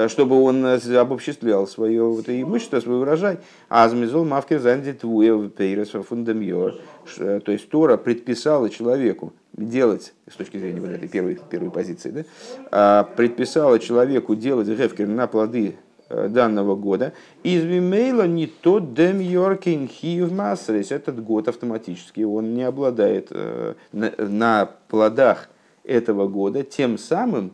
[0.08, 3.38] чтобы он обобществлял свое вот, имущество, свой урожай.
[3.70, 6.76] Азмизол мавкер занди твуя пейрес фундамьор.
[7.18, 12.24] То есть Тора предписала человеку делать, с точки зрения вот этой первой, первой позиции, да,
[12.72, 15.76] а предписала человеку делать гефкер на плоды
[16.08, 17.14] Э, данного года.
[17.42, 20.92] Из Вимейла не тот дем йоркин хиев массерис.
[20.92, 25.50] Этот год автоматически он не обладает э, на плодах
[25.84, 27.54] этого года, тем самым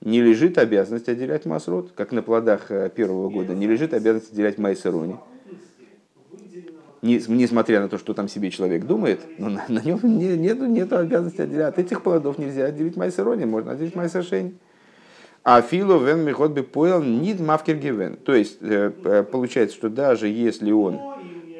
[0.00, 4.58] не лежит обязанность отделять масрот, как на плодах э, первого года не лежит обязанность отделять
[4.58, 5.16] майсерони.
[7.00, 10.92] Несмотря на то, что там себе человек думает, но на, на нем не, нет, нет
[10.92, 11.68] обязанности отделять.
[11.68, 14.58] От этих плодов нельзя отделить майсерони, можно отделить майсершень.
[15.44, 18.16] А фило вен михот бы поел нид мавкер гивен.
[18.16, 21.00] То есть э, э, получается, что даже если он,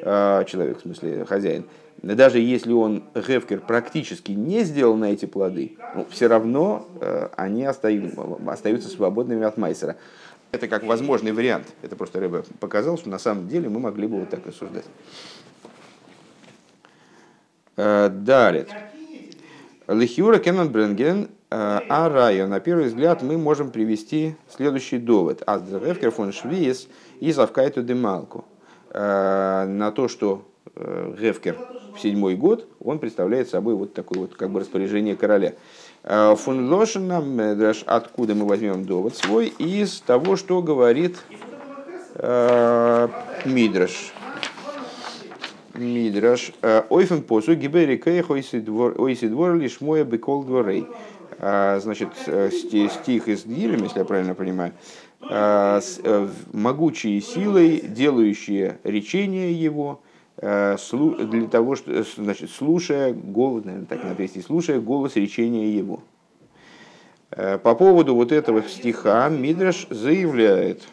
[0.01, 1.65] человек, в смысле хозяин,
[2.01, 6.87] даже если он гевкер практически не сделал на эти плоды, ну, все равно
[7.35, 9.97] они остаются, остаются свободными от майсера.
[10.51, 11.67] Это как возможный вариант.
[11.81, 14.85] Это просто Рэбе показал, что на самом деле мы могли бы вот так рассуждать.
[17.75, 18.65] Далее.
[19.87, 25.41] Лихюра Кеннон Бренген Э, а райо, на первый взгляд, мы можем привести следующий довод.
[25.47, 26.87] Аздеревкер фон Швиес
[27.19, 28.45] и Завкайту Демалку.
[28.91, 31.57] Э, на то, что э, Гевкер
[31.95, 35.53] в седьмой год, он представляет собой вот такое вот как бы распоряжение короля.
[36.03, 37.23] Фон Лошина,
[37.85, 41.17] откуда мы возьмем довод свой, из того, что говорит
[43.45, 44.13] Мидраш.
[45.73, 46.51] Мидраш.
[46.89, 50.85] Ойфен посу гибери кейх ойси двор лишь моя бекол дворей.
[51.39, 54.73] Значит, э, стих из Дилем, если я правильно понимаю,
[55.29, 55.79] э,
[56.51, 60.08] могучие силой, делающие речение его, э,
[60.41, 66.01] для того, что, значит, слушая голос, наверное, так надо перевести, слушая голос речения его.
[67.29, 70.87] По поводу вот этого стиха Мидраш заявляет,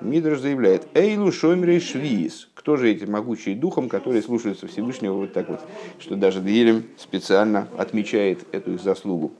[0.00, 5.48] Мидраш заявляет, Эйлу Шомрей Швиз, кто же эти могучие духом, которые слушаются Всевышнего вот так
[5.48, 5.60] вот,
[5.98, 9.32] что даже Дилем специально отмечает эту их заслугу.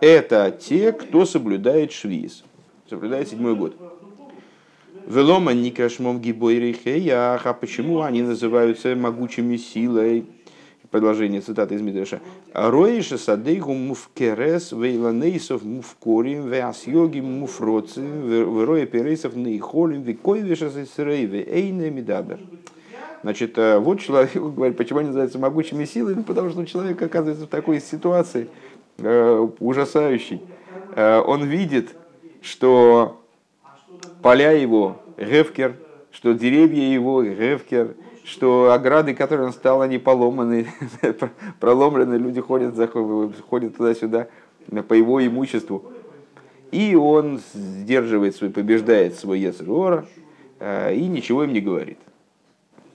[0.00, 2.42] Это те, кто соблюдает швиз,
[2.88, 3.76] соблюдает седьмой год.
[5.06, 10.26] Велома никашмом гибойрихеях, а почему они называются могучими силой?
[10.90, 12.20] Продолжение цитаты из Мидраша.
[12.52, 22.40] Роиша садейгу муфкерес вейланейсов муфкорим веасьоги муфроцим вероя перейсов нейхолим викойвиша сесрейве эйне мидабер.
[23.22, 27.46] Значит, э, вот человек говорит, почему они называются могучими силами, ну, потому что человек оказывается
[27.46, 28.48] в такой ситуации
[28.98, 30.40] э, ужасающей.
[30.96, 31.94] Э, он видит,
[32.42, 33.19] что
[34.22, 35.76] поля его гевкер,
[36.12, 40.68] что деревья его гевкер, что ограды, которые он стал, они поломаны,
[41.60, 42.74] проломлены, люди ходят,
[43.48, 44.28] ходят туда-сюда
[44.88, 45.92] по его имуществу.
[46.70, 50.06] И он сдерживает свой, побеждает свой Ецерора
[50.60, 51.98] и ничего им не говорит.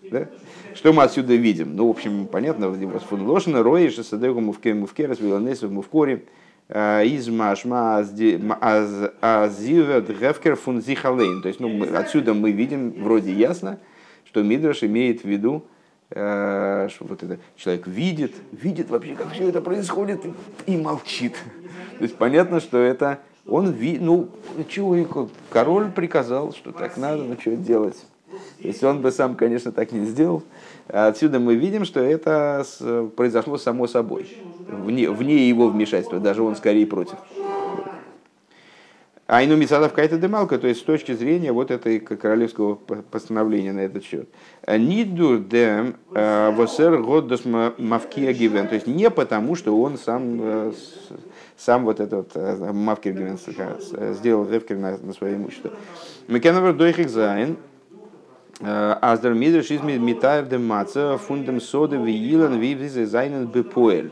[0.10, 0.30] Да?
[0.74, 1.76] Что мы отсюда видим?
[1.76, 6.26] Ну, в общем, понятно, фун лошина, роиш, садегу мувке мувке, развиланесу мувкори,
[6.70, 11.42] из машма азивет гефкер фун зихалейн.
[11.42, 13.80] То есть, ну, отсюда мы видим, вроде ясно,
[14.24, 15.66] что Мидраш имеет в виду,
[16.10, 20.22] что вот это человек видит, видит вообще, как все это происходит,
[20.66, 21.36] и молчит.
[21.98, 24.30] То есть понятно, что это он, ви, ну,
[24.68, 28.06] чего, король приказал, что так надо, ну, что делать.
[28.60, 30.44] Если он бы сам, конечно, так не сделал.
[30.88, 32.66] Отсюда мы видим, что это
[33.16, 37.18] произошло само собой, вне, вне его вмешательства, даже он скорее против.
[39.28, 43.80] А ину мисадов кайта демалка, то есть с точки зрения вот этой королевского постановления на
[43.80, 44.30] этот счет.
[44.68, 47.44] Ниду дем э, восер год
[47.80, 50.74] мавкия гивен, то есть не потому, что он сам, э,
[51.58, 53.40] сам вот этот э, מפקיר געווען
[54.14, 55.72] сделал הפקר на, на свое имущество.
[56.28, 57.58] מען קען אבער דוחק זיין,
[58.62, 64.12] אז דער מדרש איז מתאר דעם מצב פון דעם שדה ואילן ווי זיי זיינען בפועל.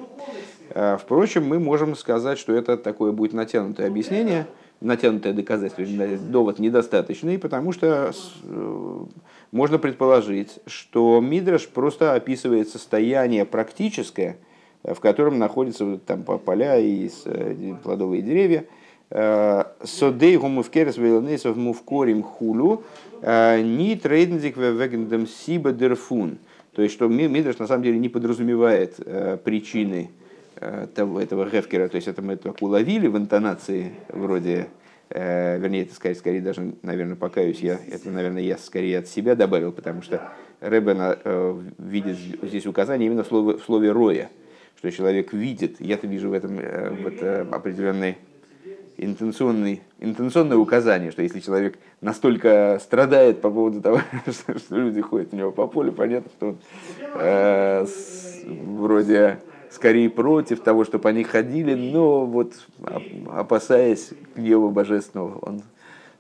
[1.00, 4.48] Впрочем, мы можем сказать, что это такое будет натянутое объяснение–
[4.84, 5.86] натянутое доказательство,
[6.18, 8.12] довод недостаточный, потому что
[8.44, 9.06] э,
[9.52, 14.38] можно предположить, что Мидраш просто описывает состояние практическое,
[14.84, 18.66] в котором находятся там поля и э, плодовые деревья.
[19.14, 22.84] Содей гумувкерес вейлнесов мувкорим хулу
[23.22, 26.40] ни трейдензик вегендем сиба дерфун.
[26.72, 28.96] То есть, что Мидраш на самом деле не подразумевает
[29.44, 30.10] причины
[30.96, 34.68] того, этого Гефкера, то есть это мы так уловили в интонации вроде,
[35.12, 39.72] вернее, это скорее, скорее даже, наверное, покаюсь я, это, наверное, я скорее от себя добавил,
[39.72, 44.30] потому что Рэббен э, видит здесь указание именно в слове, в слове «роя»,
[44.78, 48.18] что человек видит, я-то вижу в этом э, вот, определенный
[49.06, 55.36] интенционное указание, что если человек настолько страдает по поводу того, что, что люди ходят у
[55.36, 56.58] него по полю, понятно, что он
[57.16, 59.40] э, с, вроде
[59.72, 62.54] скорее против того, чтобы они ходили, но вот
[63.32, 65.62] опасаясь гнева божественного, он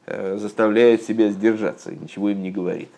[0.06, 2.90] э, заставляет себя сдержаться, ничего им не говорит.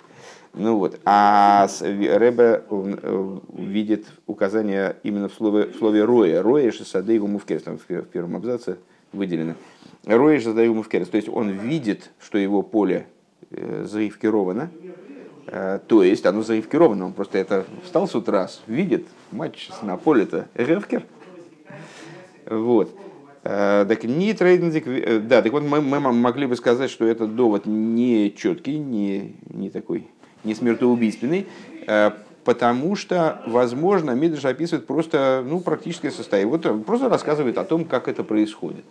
[0.58, 6.42] Ну вот, а Рэбе э, видит указание именно в слове, в слове роя.
[6.42, 8.78] Роя шесадейгу мувкерес, там в первом абзаце
[9.16, 9.56] выделено.
[10.06, 13.08] Роя шесадейгу мувкерес, то есть он видит, что его поле
[13.50, 14.70] э, заивкировано,
[15.48, 20.48] Э, то есть оно заевкировано, он просто это встал с утра, видит матч на поле-то
[20.56, 21.04] Ревкер.
[22.50, 22.96] Вот.
[23.44, 27.66] Э, так не трейдинг, да, так вот мы, мы могли бы сказать, что этот довод
[27.66, 30.08] не четкий, не, не такой,
[30.44, 31.48] не смертоубийственный,
[32.46, 36.58] потому что, возможно, Мидриш описывает просто ну, практическое состояние.
[36.58, 38.86] Вот просто рассказывает о том, как это происходит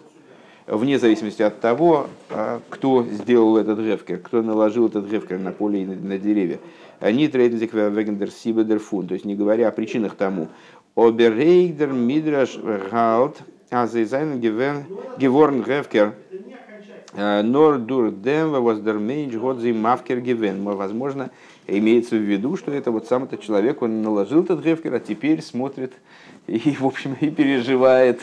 [0.66, 5.82] вне зависимости от того, а, кто сделал этот грефкер, кто наложил этот грефкер на поле
[5.82, 6.58] и на деревья.
[7.00, 10.48] Они трейдензик вегендер сибедер фун, то есть не говоря о причинах тому.
[10.94, 12.56] Оберейгдер мидраш
[12.90, 13.38] галт
[13.70, 16.14] азайзайн геворн грефкер
[17.12, 20.62] а, נאר דורך דעם וואס דער מענטש האט זיי מפקיר געווען.
[20.62, 21.30] Возможно,
[21.66, 25.42] имеется в виду, что это вот сам этот человек, он наложил этот הפקר, а теперь
[25.42, 25.92] смотрит
[26.46, 28.20] и, в общем, и переживает,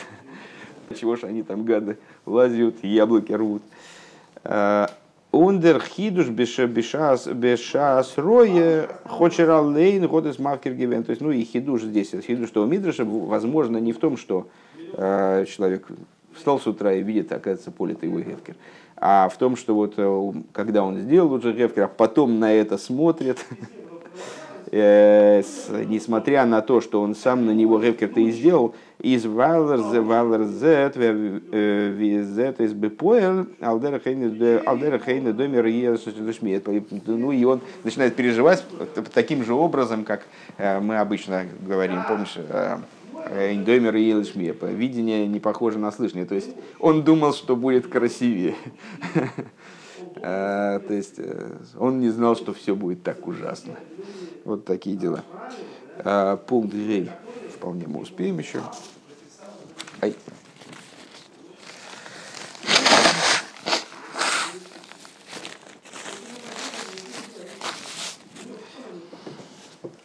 [0.98, 3.62] чего же они там гады лазят, яблоки рвут.
[4.44, 4.86] Э,
[5.32, 11.04] און דער חידוש בשעת בשעת רואה כאטש ער אליין האט עס מפקיר געווען.
[11.04, 14.48] То есть, ну и хидуш здесь, хидуш у Мидраша, возможно, не в том, что
[14.92, 15.86] э, человек
[16.34, 18.56] встал с утра и видит, оказывается, поле его гевкер,
[19.04, 22.78] а в том, что вот э, когда он сделал уже гевкер, а потом на это
[22.78, 23.44] смотрит,
[24.70, 25.42] э,
[25.88, 32.60] несмотря на то, что он сам на него ревкер-то и сделал, из валерзе валерзет визет
[32.60, 34.28] из бепоэл алдера хейне
[35.32, 35.66] домер
[37.06, 38.64] Ну и он начинает переживать
[39.12, 42.76] таким же образом, как э, мы обычно говорим, помнишь, э,
[43.32, 44.52] Индомер и Елишмия.
[44.52, 46.26] Видение не похоже на слышание.
[46.26, 48.54] То есть он думал, что будет красивее.
[50.14, 51.18] То есть
[51.78, 53.76] он не знал, что все будет так ужасно.
[54.44, 55.24] Вот такие дела.
[56.46, 57.08] Пункт G.
[57.54, 58.60] Вполне мы успеем еще.
[60.02, 60.14] Ай.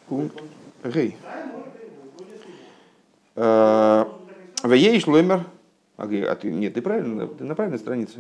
[0.08, 0.42] Пункт
[0.84, 1.16] G.
[3.38, 4.12] А,
[4.64, 5.46] Вееш лоймер.
[5.98, 8.20] А, а ты, нет, ты правильно, ты на правильной странице.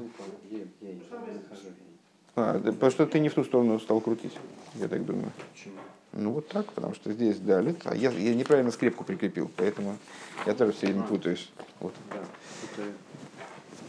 [2.35, 4.37] А, потому что ты не в ту сторону стал крутить,
[4.75, 5.31] я так думаю.
[5.53, 5.75] Почему?
[6.13, 9.97] Ну вот так, потому что здесь далит, а я, я неправильно скрепку прикрепил, поэтому
[10.45, 11.49] я тоже все время путаюсь.
[11.79, 11.93] Вот.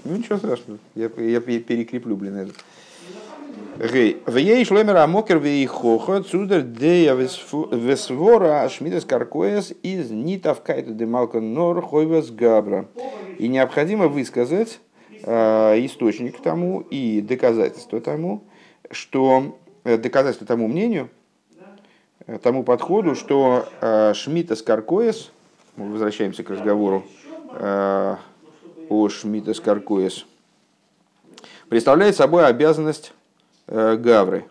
[0.05, 2.57] Ну ничего страшного, я, я перекреплю, блин, этот.
[3.79, 10.91] Гей, в ей шлемера мокер в хоха цудер дея весвора ашмидес каркоес из нитов кайта
[10.91, 12.89] де малка нор хойвес габра.
[13.39, 14.81] И необходимо высказать
[15.23, 18.43] э, источник тому и доказательство тому,
[18.91, 21.09] что э, доказательство тому мнению,
[22.27, 25.31] э, тому подходу, что э, Шмидес Каркоес,
[25.77, 27.05] мы возвращаемся к разговору
[27.53, 28.17] э,
[28.89, 30.27] о Шмидес Каркоес,
[31.69, 33.13] представляет собой обязанность
[33.69, 34.47] Гавры.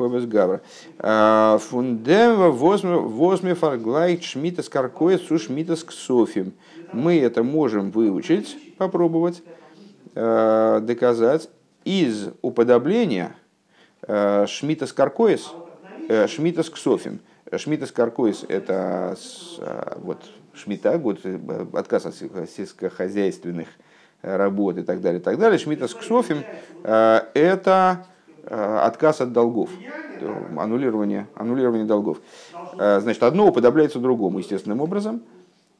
[0.00, 0.62] Хойбес Гавра.
[0.98, 6.54] Э, Фундева возьме фарглайт Шмитас Каркоес су Шмитас Ксофим.
[6.92, 9.42] Мы это можем выучить, попробовать,
[10.14, 11.50] э, доказать
[11.84, 13.36] из уподобления
[14.46, 15.52] Шмитас Каркоес,
[16.28, 17.20] Шмитас Ксофим.
[17.54, 19.16] Шмитас Каркоес– это
[19.96, 20.18] вот,
[20.54, 21.20] шмита, год,
[21.74, 22.14] отказ от
[22.50, 23.68] сельскохозяйственных
[24.22, 25.58] работ и так далее, и так далее.
[25.58, 26.44] Шмита с Ксофим
[26.84, 28.06] э,– это
[28.44, 29.70] э, отказ от долгов,
[30.56, 32.20] аннулирование, аннулирование долгов.
[32.78, 35.22] Э, значит, одно уподобляется другому, естественным образом.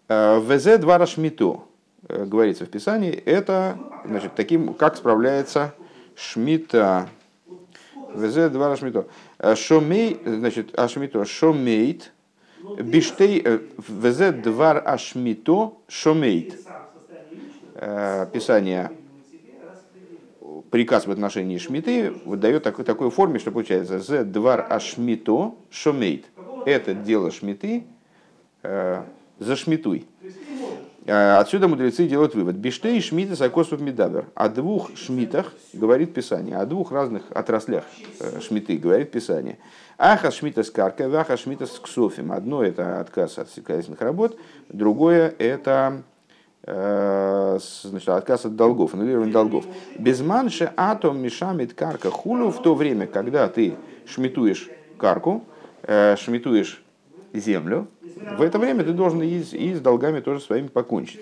[0.08, 1.60] ВЗ два рашмито,
[2.08, 5.72] говорится в Писании, это значит, таким, как справляется
[6.16, 7.08] Шмита.
[8.14, 9.06] ВЗ два рашмито.
[9.54, 12.10] Шомей, значит, ашмито, шомейт,
[12.80, 16.58] биштей, ВЗ два ашмито, шомейт
[17.80, 18.90] Писание
[20.70, 26.26] приказ в отношении Шмиты выдает такой, такой форме, что получается «Зе двар ашмито шомейт».
[26.66, 27.84] Это дело Шмиты,
[28.62, 29.02] э,
[29.38, 30.06] зашмитуй.
[31.06, 32.56] Э, отсюда мудрецы делают вывод.
[32.56, 34.26] Биштей шмита сакосов медабер.
[34.34, 37.84] О двух шмитах говорит Писание, о двух разных отраслях
[38.20, 39.58] э, шмиты говорит Писание.
[39.96, 42.32] Аха шмита с каркой, аха шмита с ксофим.
[42.32, 46.02] Одно это отказ от сельскохозяйственных работ, другое это Э,
[46.62, 49.64] значит, отказ от долгов, аннулирование долгов.
[49.98, 55.44] Без манши атом мешамит карка хулу в то время, когда ты шмитуешь карку,
[55.82, 56.82] э, шмитуешь
[57.32, 57.88] землю,
[58.36, 61.20] в это время ты должен и с, и с долгами тоже своими покончить.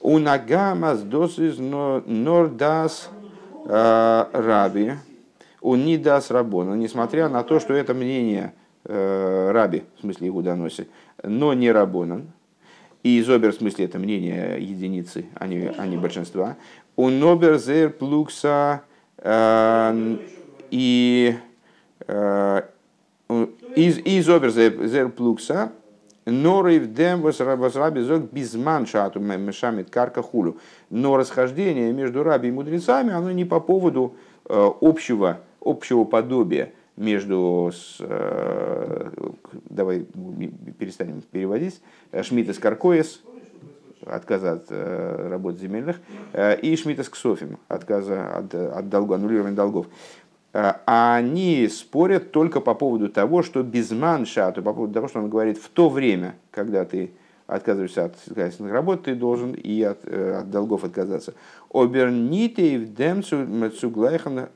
[0.00, 3.08] У нагамас досис нордас
[3.64, 4.92] э, раби,
[5.62, 8.52] у нидас рабона, несмотря на то, что это мнение
[8.88, 10.86] раби, в смысле его доноси,
[11.24, 12.28] но не рабонан,
[13.06, 16.56] и изобер, в смысле, это мнение единицы, а не, а не большинства.
[16.96, 18.82] У нобер зер плукса
[19.18, 20.16] э,
[20.72, 21.36] и
[22.08, 22.62] э,
[23.76, 25.70] из изобер зер плукса
[26.24, 30.56] Норив дем возраби зог безман шату мешамит карка хулю.
[30.90, 37.70] Но расхождение между раби и мудрецами, оно не по поводу э, общего, общего подобия между,
[38.00, 39.10] э,
[39.68, 40.06] давай
[40.78, 41.80] перестанем переводить,
[42.22, 43.22] Шмидт Каркоес,
[44.04, 45.96] отказа от э, работ земельных,
[46.32, 49.86] э, и Шмидт Ксофим, отказа от, от долгов, аннулирования долгов.
[50.52, 55.28] А они спорят только по поводу того, что безман шату, по поводу того, что он
[55.28, 57.10] говорит, в то время, когда ты
[57.46, 61.34] отказываешься от сельскохозяйственных работ, ты должен и от, от долгов отказаться.
[61.70, 64.48] Оберните в демцу цуглайхан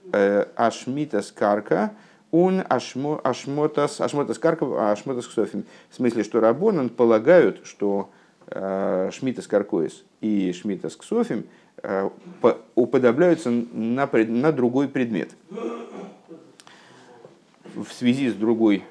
[0.56, 1.92] ашмитас карка,
[2.30, 5.64] он ашмотас, ашмотас карков, ашмотас ксофим.
[5.90, 8.10] В смысле, что Рабонан полагают, что
[8.46, 11.44] э, Шмитас Каркоис и Шмитас Ксофим
[11.82, 12.08] э,
[12.74, 15.30] уподобляются на, на другой предмет.
[17.74, 18.84] В связи с другой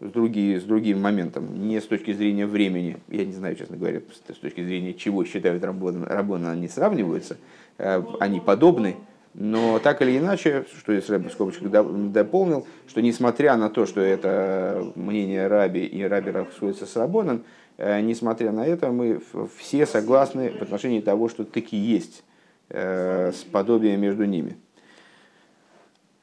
[0.00, 4.02] с, другие, с другим моментом, не с точки зрения времени, я не знаю, честно говоря,
[4.28, 7.38] с точки зрения чего считают Рабона, Рабона они сравниваются,
[7.78, 8.96] э, они подобны,
[9.34, 14.00] но так или иначе, что если Рэбби в скобочках дополнил, что несмотря на то, что
[14.00, 17.44] это мнение Раби и Раби расходится с Рабоном,
[17.76, 19.20] э, несмотря на это, мы
[19.58, 22.22] все согласны в отношении того, что таки есть
[22.68, 24.56] э, подобие между ними.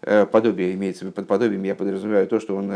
[0.03, 2.71] Э, подобие имеется под подобием, я подразумеваю то, что он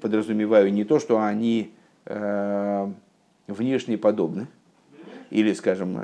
[0.00, 1.74] подразумеваю не то, что они
[3.46, 4.46] внешне подобны,
[5.30, 6.02] или, скажем,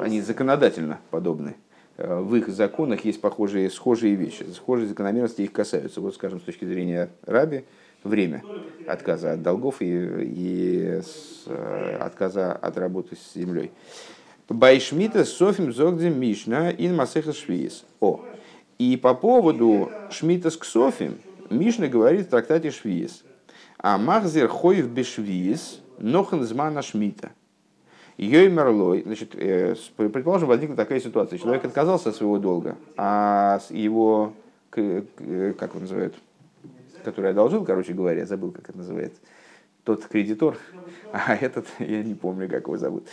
[0.00, 1.56] они законодательно подобны.
[1.96, 6.00] Э, в их законах есть похожие, схожие вещи, схожие закономерности их касаются.
[6.00, 7.64] Вот, скажем, с точки зрения раби,
[8.04, 8.42] время
[8.86, 13.70] отказа от долгов и, и с, э, отказа от работы с землей.
[14.48, 17.84] Байшмита Софим Зогдем Мишна ин Масеха Швиес.
[18.00, 18.24] О.
[18.78, 21.18] И по поводу Шмита с Ксофим
[21.50, 23.22] Мишна говорит в трактате Швиес.
[23.78, 27.30] А Махзер Хоев Бешвиес Нохен Змана Шмита.
[28.20, 31.38] Йоймерлой, значит, э, предположим, возникла такая ситуация.
[31.38, 34.34] Человек отказался от своего долга, а его,
[34.70, 36.14] как он называет,
[37.02, 39.18] который одолжил, короче говоря, забыл, как это называется,
[39.84, 40.58] тот кредитор,
[41.14, 43.06] а этот, я не помню, как его зовут.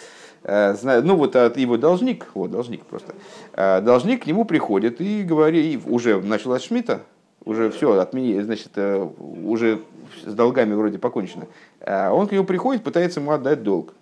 [0.44, 3.14] Э, знаю, ну вот его должник, вот должник просто,
[3.54, 7.00] э, должник к нему приходит и говорит, уже началась Шмита,
[7.46, 9.80] уже все, отмени, значит, уже
[10.26, 11.46] с долгами вроде покончено.
[11.86, 13.94] Он к нему приходит, пытается ему отдать долг.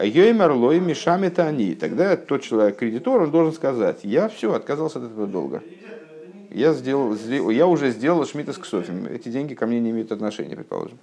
[0.00, 1.74] Йоймер лой мишами они.
[1.74, 5.62] Тогда тот человек, кредитор, он должен сказать, я все, отказался от этого долга.
[6.50, 7.14] Я, сделал,
[7.50, 9.06] я уже сделал шмита с ксофим.
[9.06, 10.98] Эти деньги ко мне не имеют отношения, предположим.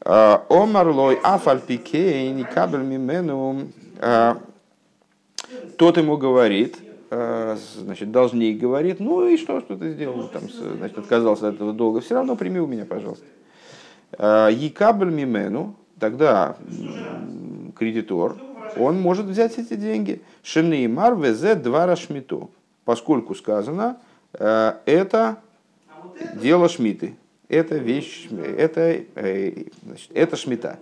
[0.00, 3.68] Омар лой афальпикейни кабель мимену.
[5.78, 6.76] Тот ему говорит,
[7.10, 12.00] значит, должник говорит, ну и что, что ты сделал, там, значит, отказался от этого долга,
[12.00, 13.24] все равно прими у меня, пожалуйста.
[14.18, 16.56] Екабель мимену, тогда
[17.78, 18.36] кредитор,
[18.76, 20.20] он может взять эти деньги.
[20.42, 22.50] Шенеймар везе два рашмиту.
[22.84, 23.98] Поскольку сказано,
[24.32, 25.38] э, это
[26.34, 27.16] дело шмиты.
[27.48, 28.80] Это вещь, это,
[29.14, 30.78] э, значит, это шмита.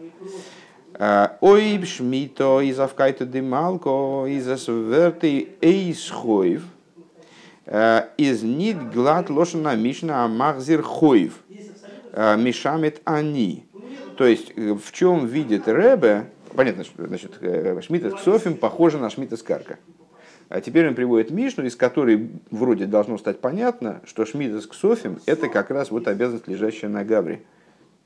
[0.94, 6.62] Э, ой, шмито из авкайта демалко из асверты эйсхоев
[8.18, 11.40] из нит глад лошана мишна амахзир хоев
[12.12, 13.64] мишамет они.
[14.18, 19.78] То есть в чем видит Ребе понятно, значит, э, Шмидт Софим похоже на Шмидт Карка.
[20.48, 25.48] А теперь он приводит Мишну, из которой вроде должно стать понятно, что Шмидт Софим это
[25.48, 27.42] как раз вот обязанность, лежащая на Гавре,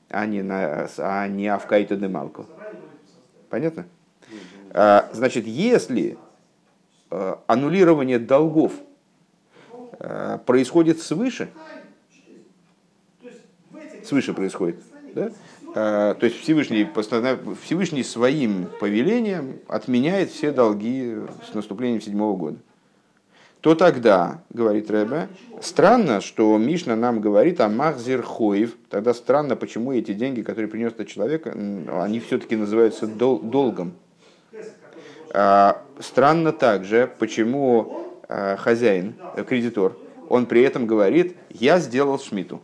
[0.09, 2.45] а не, на, а не Авкайта де Малко.
[3.49, 3.85] Понятно?
[4.71, 6.17] А, значит, если
[7.11, 8.73] э, аннулирование долгов
[9.99, 11.49] э, происходит свыше,
[14.03, 14.81] свыше происходит,
[15.13, 15.31] да?
[15.75, 16.87] Э, то есть Всевышний,
[17.63, 21.15] Всевышний своим повелением отменяет все долги
[21.49, 22.57] с наступлением седьмого года.
[23.61, 25.27] То тогда, говорит Рэбе,
[25.61, 28.75] странно, что Мишна нам говорит о Махзир Хоев.
[28.89, 33.93] Тогда странно, почему эти деньги, которые принес этот человек, они все-таки называются дол- долгом.
[35.31, 39.15] А, странно также, почему а, хозяин,
[39.45, 39.97] кредитор,
[40.29, 42.61] он при этом говорит, я сделал шмиту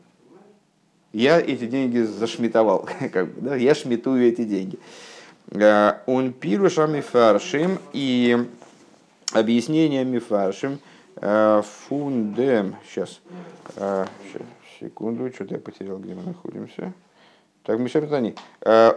[1.16, 4.78] я эти деньги зашмитовал, как бы, да, я шмитую эти деньги.
[5.52, 8.46] Э, он пируша мифаршим и
[9.34, 10.78] объяснение мифаршим
[11.16, 12.76] э, фундем.
[12.90, 13.22] Сейчас,
[13.78, 14.06] э,
[14.80, 16.92] секунду, что-то я потерял, где мы находимся.
[17.64, 18.36] Так, мы сейчас они.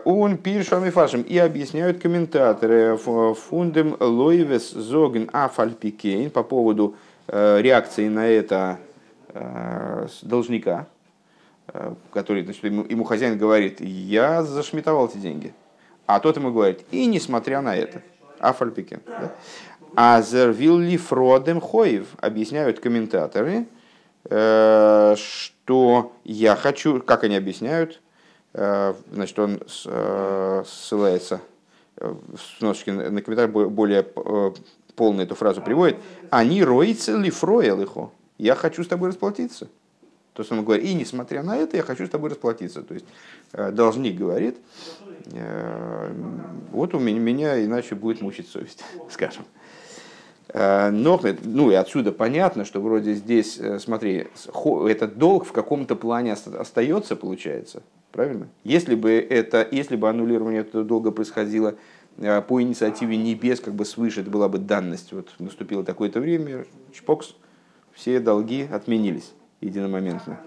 [0.04, 6.94] Он пишет мифаршим и объясняют комментаторы фундем лоевес зоген афальпикейн по поводу
[7.28, 8.78] реакции на это
[10.20, 10.86] должника,
[12.12, 15.54] который, значит, ему, ему хозяин говорит, я зашмитовал эти деньги.
[16.06, 18.02] А тот ему говорит, и несмотря на это,
[18.38, 19.00] Афальпикен.
[19.06, 19.32] Да?
[19.94, 23.66] А зервилли фродем хоев, объясняют комментаторы,
[24.24, 28.00] э, что я хочу, как они объясняют,
[28.54, 31.40] э, значит, он ссылается
[32.58, 34.04] сносочки на комментарий более
[34.94, 35.96] полно эту фразу приводит,
[36.30, 39.68] они роится ли фроелихо, я хочу с тобой расплатиться.
[40.38, 42.82] То есть он говорит, и несмотря на это, я хочу с тобой расплатиться.
[42.82, 43.06] То есть
[43.54, 44.56] э, должник говорит,
[45.32, 46.12] э,
[46.70, 49.44] вот у меня, иначе будет мучить совесть, скажем.
[50.50, 54.28] Э, но, ну и отсюда понятно, что вроде здесь, смотри,
[54.88, 57.82] этот долг в каком-то плане остается, получается.
[58.12, 58.46] Правильно?
[58.62, 61.74] Если бы, это, если бы аннулирование этого долга происходило
[62.16, 65.12] по инициативе небес, как бы свыше, это была бы данность.
[65.12, 67.34] Вот наступило такое-то время, чпокс,
[67.92, 70.40] все долги отменились единомоментно,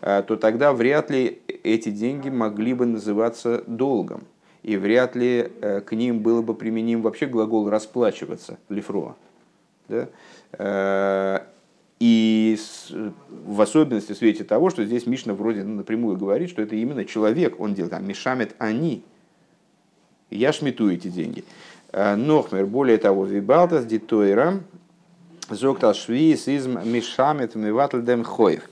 [0.00, 4.24] а, то тогда вряд ли эти деньги могли бы называться долгом.
[4.62, 9.14] И вряд ли э, к ним было бы применим вообще глагол «расплачиваться» лифроа.
[9.88, 10.08] Да?
[10.52, 11.40] Э,
[12.00, 12.58] и
[13.28, 17.60] в особенности в свете того, что здесь Мишна вроде напрямую говорит, что это именно человек,
[17.60, 19.04] он делает, там, мишамет они.
[20.30, 21.44] Я шмету эти деньги.
[21.92, 24.60] Э, Нохмер, более того, вибалтас дитойра,
[25.50, 28.68] Зоктал швиз из мишамет миватлдем хоев.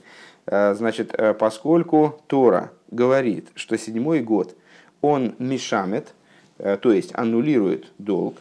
[0.47, 4.55] Э, значит, э, поскольку Тора говорит, что седьмой год
[5.01, 6.13] он мишамет,
[6.57, 8.37] э, то есть аннулирует долг,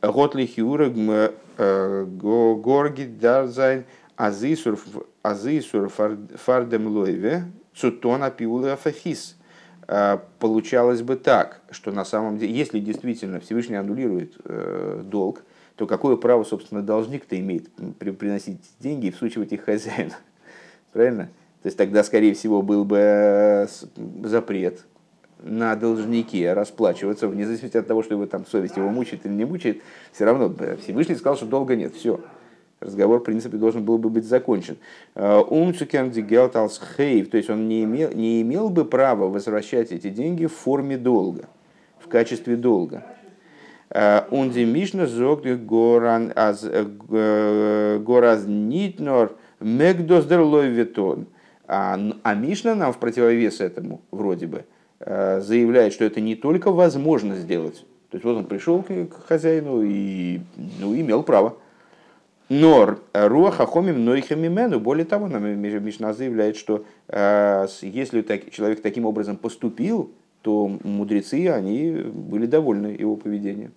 [0.00, 0.90] год лихюра
[1.58, 3.84] горги дарзайн
[4.16, 4.78] азисур
[5.88, 9.36] фардем лойве цутона пиула фахис.
[10.38, 14.38] Получалось бы так, что на самом деле, если действительно Всевышний аннулирует
[15.08, 15.42] долг,
[15.82, 17.68] то какое право, собственно, должник-то имеет
[17.98, 20.12] приносить деньги и всучивать их хозяину?
[20.92, 21.24] Правильно?
[21.60, 23.66] То есть тогда, скорее всего, был бы э,
[24.22, 24.84] запрет
[25.42, 29.44] на должнике расплачиваться, вне зависимости от того, что его там совесть его мучает или не
[29.44, 32.20] мучает, все равно Всевышний сказал, что долга нет, все.
[32.78, 34.76] разговор, в принципе, должен был бы быть закончен.
[35.16, 40.46] Умцукернди гелталс хейв, то есть он не имел, не имел бы права возвращать эти деньги
[40.46, 41.48] в форме долга,
[41.98, 43.02] в качестве долга.
[44.30, 51.26] Унди Мишна зогт горан аз гораз нитнор мегдоздер лойветон.
[51.68, 54.64] А, а Мишна нам в противовес этому, вроде бы,
[54.98, 57.84] заявляет, что это не только возможно сделать.
[58.12, 60.40] То есть вот он пришел к хозяину и
[60.80, 61.56] ну, имел право.
[62.50, 64.80] Нор руаха хомим нойхамимену.
[64.80, 70.10] Более того, нам Мишна заявляет, что э, если так, человек таким образом поступил,
[70.42, 73.72] то мудрецы, они были довольны его поведением.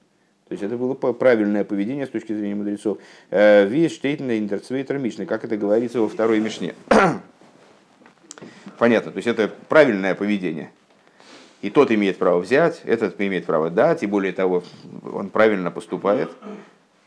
[0.47, 2.99] То есть это было правильное поведение с точки зрения мудрецов.
[3.31, 6.75] Э, Весь штейтна интерцвейтер Мишны, как это говорится во второй Мишне.
[8.77, 10.71] Понятно, то есть это правильное поведение.
[11.63, 14.63] И тот имеет право взять, этот имеет право дать, и более того,
[15.11, 16.29] он правильно поступает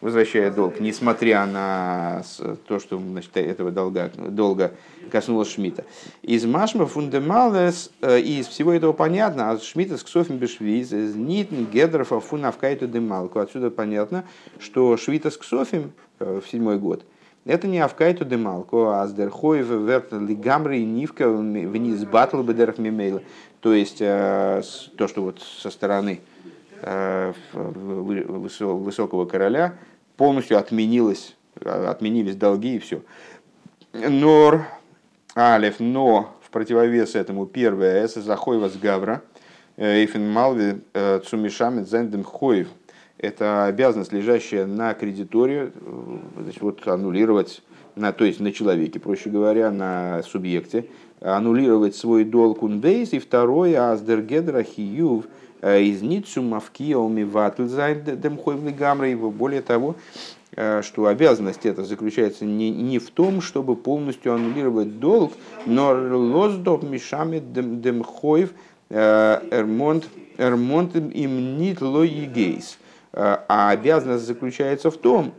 [0.01, 2.23] возвращая долг, несмотря на
[2.67, 4.73] то, что значит, этого долга, долга
[5.11, 5.85] коснулось Шмидта.
[6.23, 11.65] Из Машма фундамалес, э, из всего этого понятно, а Шмидта с Ксофим Бешвиз, из Нитн
[11.65, 13.41] Гедерфа фунавкайту демалку.
[13.41, 14.25] Отсюда понятно,
[14.59, 17.05] что Швита с Ксофим э, в седьмой год,
[17.45, 23.23] это не Авкайту демалку, а с Дерхоев верт лигамри нивка вниз батл бедерх мимейла.
[23.61, 24.63] То есть э,
[24.97, 26.21] то, что вот со стороны
[27.53, 29.75] высокого короля
[30.19, 33.01] полностью отменилось, отменились долги и все.
[33.95, 34.67] Нор,
[35.35, 39.23] алев, но в противовес этому первое, эс захойва с гавра,
[39.77, 42.69] э, эйфен малви э, цумишамет зендем хойв.
[43.17, 47.63] Это обязанность, лежащая на кредиторе, э, значит, вот аннулировать,
[47.95, 50.87] на, то есть на человеке, проще говоря, на субъекте,
[51.21, 53.13] аннулировать свой долг ундейс.
[53.13, 59.17] И второе, аздергедра хиюв, Э, из Ницу Мавкия Умиватльзайн Демхойвли Гамры.
[59.17, 59.97] Более того,
[60.57, 65.33] э, что обязанность это заключается не, не в том, чтобы полностью аннулировать долг,
[65.67, 68.53] но лоздоп мишами демхойв
[68.91, 72.79] э, эрмонт эрмонт им нит лоигейс.
[73.13, 75.33] А обязанность заключается в том,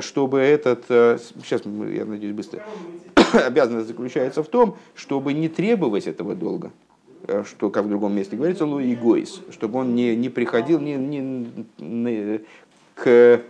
[0.00, 2.62] чтобы этот, сейчас я надеюсь быстро,
[3.32, 6.70] обязанность заключается в том, чтобы не требовать этого долга.
[7.28, 10.94] Э, что, как в другом месте говорится, Луи Гойс, чтобы он не, не приходил не,
[11.78, 12.40] не,
[12.94, 13.42] к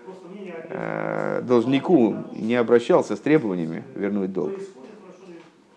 [0.68, 4.54] э, должнику, не обращался с требованиями вернуть долг.